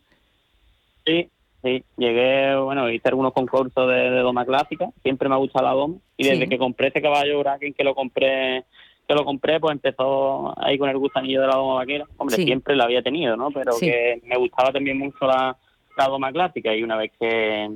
[1.06, 1.30] Sí,
[1.64, 1.84] sí.
[1.98, 4.90] Llegué, bueno, hice algunos concursos de, Doma clásica.
[5.04, 5.96] Siempre me ha gustado la Doma.
[6.18, 8.66] Y desde que compré este caballo Bracken, que lo compré
[9.08, 12.06] que lo compré, pues empezó ahí con el gustanillo de la doma vaquera.
[12.18, 13.50] Hombre, siempre lo había tenido, ¿no?
[13.50, 15.58] Pero que me gustaba también mucho la,
[15.98, 17.72] la doma clásica y una vez que,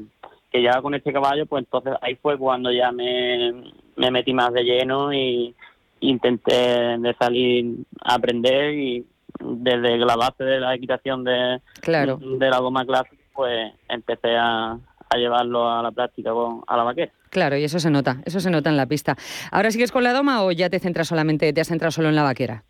[0.52, 3.52] que ya con este caballo, pues entonces ahí fue cuando ya me,
[3.96, 5.56] me metí más de lleno y,
[6.04, 9.06] intenté de salir a aprender y
[9.39, 14.78] desde la base de la equitación de, de la goma clásica, pues empecé a,
[15.16, 16.32] llevarlo a la práctica
[16.68, 17.12] a la vaquera.
[17.30, 19.16] Claro, y eso se nota, eso se nota en la pista.
[19.51, 22.16] ¿Ahora sigues con la doma o ya te centras solamente, te has centrado solo en
[22.16, 22.64] la vaquera?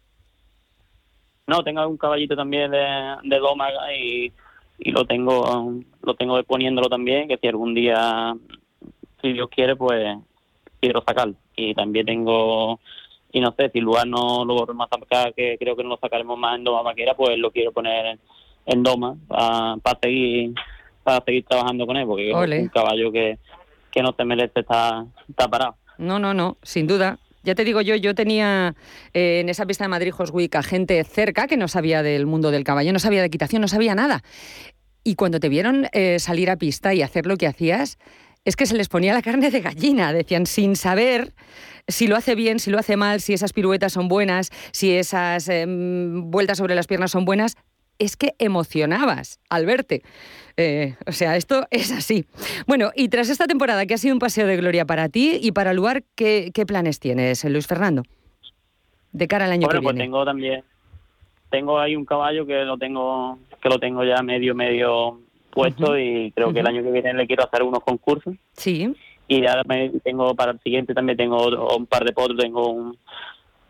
[1.48, 2.86] No, tengo un caballito también de,
[3.24, 3.68] de doma
[3.98, 4.32] y,
[4.80, 8.36] y lo tengo lo tengo poniéndolo también, que si algún día,
[9.22, 10.18] si Dios quiere, pues
[10.80, 11.36] quiero sacarlo.
[11.56, 12.80] Y también tengo
[13.34, 15.98] y no sé, si lugar no lo volvemos a sacar, que creo que no lo
[15.98, 18.20] sacaremos más en Doma Vaquera, pues lo quiero poner
[18.66, 20.54] en Doma para seguir
[21.04, 23.38] para seguir trabajando con él, porque es un caballo que,
[23.92, 25.76] que no se merece estar, estar parado.
[25.98, 27.20] No, no, no, sin duda.
[27.44, 28.74] Ya te digo yo, yo tenía
[29.14, 32.52] eh, en esa pista de Madrid Hoswick a gente cerca que no sabía del mundo
[32.52, 34.24] del caballo, no sabía de equitación, no sabía nada.
[35.04, 37.98] Y cuando te vieron eh, salir a pista y hacer lo que hacías,
[38.46, 41.34] es que se les ponía la carne de gallina, decían, sin saber
[41.88, 45.50] si lo hace bien, si lo hace mal, si esas piruetas son buenas, si esas
[45.50, 47.58] em, vueltas sobre las piernas son buenas.
[48.00, 50.02] es que emocionabas al verte.
[50.58, 52.26] Eh, o sea, esto es así.
[52.68, 55.52] Bueno, y tras esta temporada que ha sido un paseo de gloria para ti y
[55.52, 58.04] para Luar, ¿qué, planes tienes, Luis Fernando?
[59.12, 60.06] De cara al año que pues viene.
[60.06, 60.64] tengo también,
[61.52, 65.20] tengo ahí un caballo que lo tengo, que lo tengo ya medio, medio
[65.52, 68.36] puesto y creo que el año que viene le quiero hacer unos concursos.
[68.54, 68.92] Sí.
[69.28, 69.64] Y ahora
[70.04, 72.98] tengo para el siguiente también tengo un par de potros, tengo un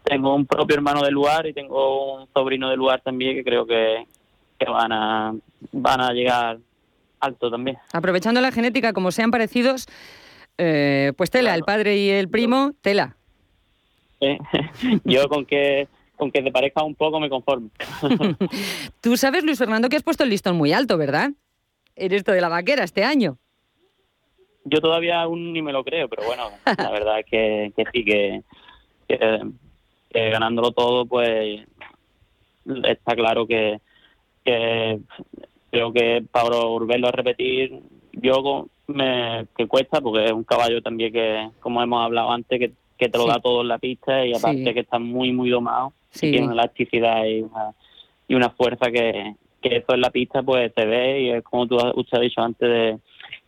[0.04, 3.66] tengo un propio hermano de lugar y tengo un sobrino de lugar también que creo
[3.66, 4.06] que,
[4.60, 5.34] que van a
[5.72, 6.58] van a llegar
[7.20, 7.78] alto también.
[7.94, 9.88] Aprovechando la genética, como sean parecidos,
[10.58, 13.16] eh, pues tela, el padre y el primo, tela.
[15.04, 17.70] Yo con que con que te parezca un poco me conformo.
[19.02, 21.32] Tú sabes, Luis Fernando, que has puesto el listón muy alto, ¿verdad?
[21.96, 23.38] En esto de la vaquera este año.
[24.66, 28.06] Yo todavía aún ni me lo creo, pero bueno, la verdad es que, que sí,
[28.06, 28.42] que,
[29.08, 31.62] que, ganándolo todo, pues
[32.86, 33.80] está claro que,
[34.46, 35.00] que
[35.70, 37.80] creo que para volverlo a repetir,
[38.14, 42.72] yo me que cuesta, porque es un caballo también que, como hemos hablado antes, que,
[42.98, 45.94] que te lo da todo en la pista y aparte que está muy, muy domado,
[46.18, 47.72] tiene una elasticidad y una,
[48.28, 51.66] y una fuerza que, que eso en la pista pues se ve y es como
[51.66, 53.00] tú usted ha dicho antes de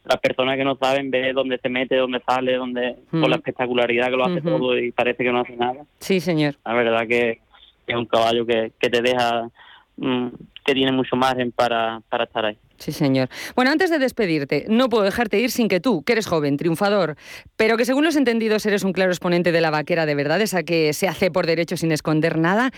[0.05, 4.09] las personas que no saben ver dónde se mete, dónde sale, dónde con la espectacularidad
[4.09, 5.85] que lo hace todo y parece que no hace nada.
[5.99, 6.55] Sí, señor.
[6.65, 7.41] La verdad que
[7.87, 9.49] es un caballo que, que te deja
[9.97, 10.27] mm,
[10.65, 12.57] que tiene mucho margen para, para estar ahí.
[12.77, 13.29] Sí, señor.
[13.55, 17.15] Bueno, antes de despedirte, no puedo dejarte ir sin que tú, que eres joven, triunfador,
[17.55, 20.63] pero que según los entendidos eres un claro exponente de la vaquera de verdad, esa
[20.63, 22.71] que se hace por derecho sin esconder nada,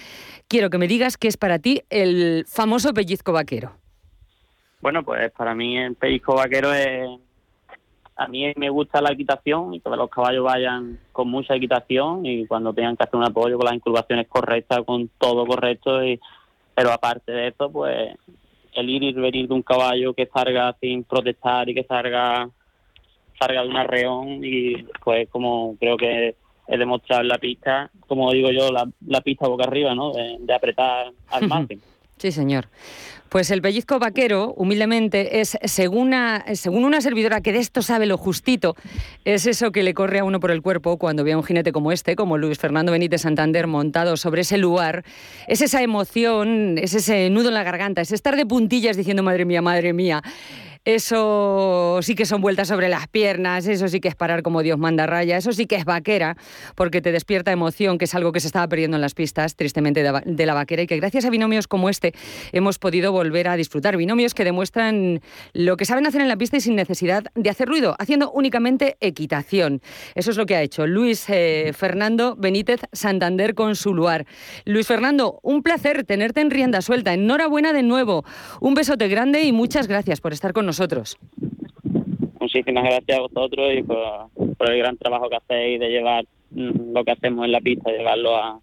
[0.48, 3.74] quiero que me digas qué es para ti el famoso pellizco vaquero.
[4.82, 7.08] Bueno, pues para mí el pellizco vaquero es...
[8.16, 12.48] A mí me gusta la equitación y que los caballos vayan con mucha equitación y
[12.48, 16.20] cuando tengan que hacer un apoyo con las incurvaciones correctas, con todo correcto y
[16.74, 18.16] pero aparte de eso, pues
[18.74, 22.50] el ir y venir de un caballo que salga sin protestar y que salga
[23.40, 26.36] salga de un arreón y pues como creo que
[26.68, 30.12] es demostrar la pista, como digo yo, la, la pista boca arriba, ¿no?
[30.12, 31.82] De, apretar al máximo.
[32.18, 32.70] Sí, señor.
[33.30, 38.06] Pues el pellizco vaquero, humildemente, es, según una, según una servidora que de esto sabe
[38.06, 38.76] lo justito,
[39.26, 41.74] es eso que le corre a uno por el cuerpo cuando ve a un jinete
[41.74, 45.04] como este, como Luis Fernando Benítez Santander, montado sobre ese lugar.
[45.48, 49.44] Es esa emoción, es ese nudo en la garganta, es estar de puntillas diciendo, madre
[49.44, 50.24] mía, madre mía.
[50.88, 54.78] Eso sí que son vueltas sobre las piernas, eso sí que es parar como Dios
[54.78, 56.38] manda raya, eso sí que es vaquera,
[56.76, 60.02] porque te despierta emoción, que es algo que se estaba perdiendo en las pistas, tristemente,
[60.02, 62.14] de la vaquera, y que gracias a binomios como este
[62.54, 63.98] hemos podido volver a disfrutar.
[63.98, 65.20] Binomios que demuestran
[65.52, 68.96] lo que saben hacer en la pista y sin necesidad de hacer ruido, haciendo únicamente
[69.02, 69.82] equitación.
[70.16, 74.26] Eso es lo que ha hecho Luis eh, Fernando Benítez Santander con su lugar.
[74.64, 77.14] Luis Fernando, un placer tenerte en rienda suelta.
[77.14, 78.24] Enhorabuena de nuevo.
[78.62, 80.77] Un besote grande y muchas gracias por estar con nosotros.
[82.40, 87.04] Muchísimas gracias a vosotros y por, el gran trabajo que hacéis de llevar mm, lo
[87.04, 88.60] que hacemos en la pista, llevarlo a,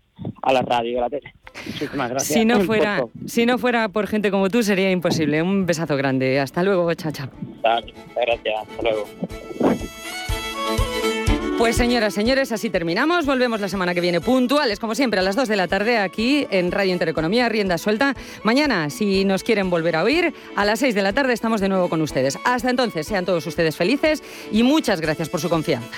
[0.53, 1.35] la radio y a la tele.
[1.67, 2.39] Muchísimas gracias.
[2.39, 5.43] Si no, fuera, si no fuera por gente como tú, sería imposible.
[5.43, 6.41] Un besazo grande.
[6.41, 7.29] Hasta luego, chacha.
[7.63, 9.07] Gracias, hasta luego.
[11.65, 13.25] Pues señoras, señores, así terminamos.
[13.25, 16.47] Volvemos la semana que viene puntuales, como siempre, a las 2 de la tarde aquí
[16.51, 18.15] en Radio Intereconomía, Rienda Suelta.
[18.43, 21.71] Mañana, si nos quieren volver a oír, a las 6 de la tarde estamos de
[21.71, 22.39] nuevo con ustedes.
[22.45, 25.89] Hasta entonces, sean todos ustedes felices y muchas gracias por su confianza.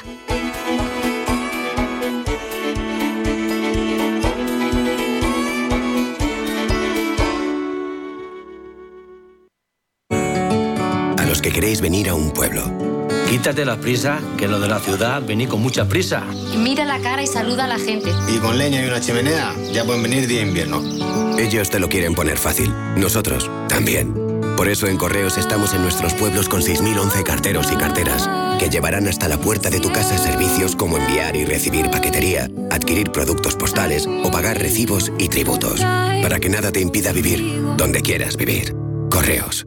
[11.19, 12.96] A los que queréis venir a un pueblo
[13.29, 16.23] Quítate la prisa, que lo de la ciudad vení con mucha prisa.
[16.57, 18.13] Mira la cara y saluda a la gente.
[18.29, 20.81] Y con leña y una chimenea, ya pueden venir día invierno.
[21.37, 22.73] Ellos te lo quieren poner fácil.
[22.97, 24.15] Nosotros también.
[24.57, 29.07] Por eso en Correos estamos en nuestros pueblos con 6.011 carteros y carteras, que llevarán
[29.07, 34.07] hasta la puerta de tu casa servicios como enviar y recibir paquetería, adquirir productos postales
[34.07, 38.75] o pagar recibos y tributos, para que nada te impida vivir donde quieras vivir.
[39.11, 39.67] Correos.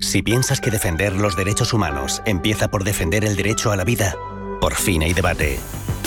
[0.00, 4.14] Si piensas que defender los derechos humanos empieza por defender el derecho a la vida,
[4.60, 5.58] por fin hay debate.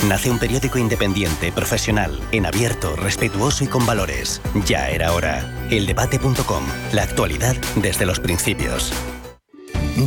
[0.07, 4.41] Nace un periódico independiente, profesional, en abierto, respetuoso y con valores.
[4.65, 5.67] Ya era hora.
[5.69, 6.63] Eldebate.com.
[6.93, 8.93] La actualidad desde los principios.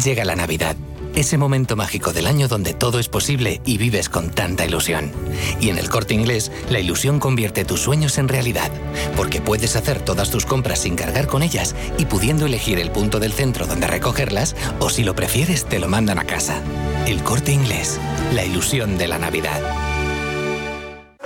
[0.03, 0.76] Llega la Navidad
[1.15, 5.12] ese momento mágico del año donde todo es posible y vives con tanta ilusión.
[5.61, 8.71] Y en el corte inglés, la ilusión convierte tus sueños en realidad,
[9.17, 13.21] porque puedes hacer todas tus compras sin cargar con ellas y pudiendo elegir el punto
[13.21, 16.61] del centro donde recogerlas, o si lo prefieres, te lo mandan a casa.
[17.07, 18.01] El corte inglés,
[18.33, 19.93] la ilusión de la Navidad.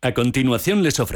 [0.00, 1.06] A continuación les ofrecemos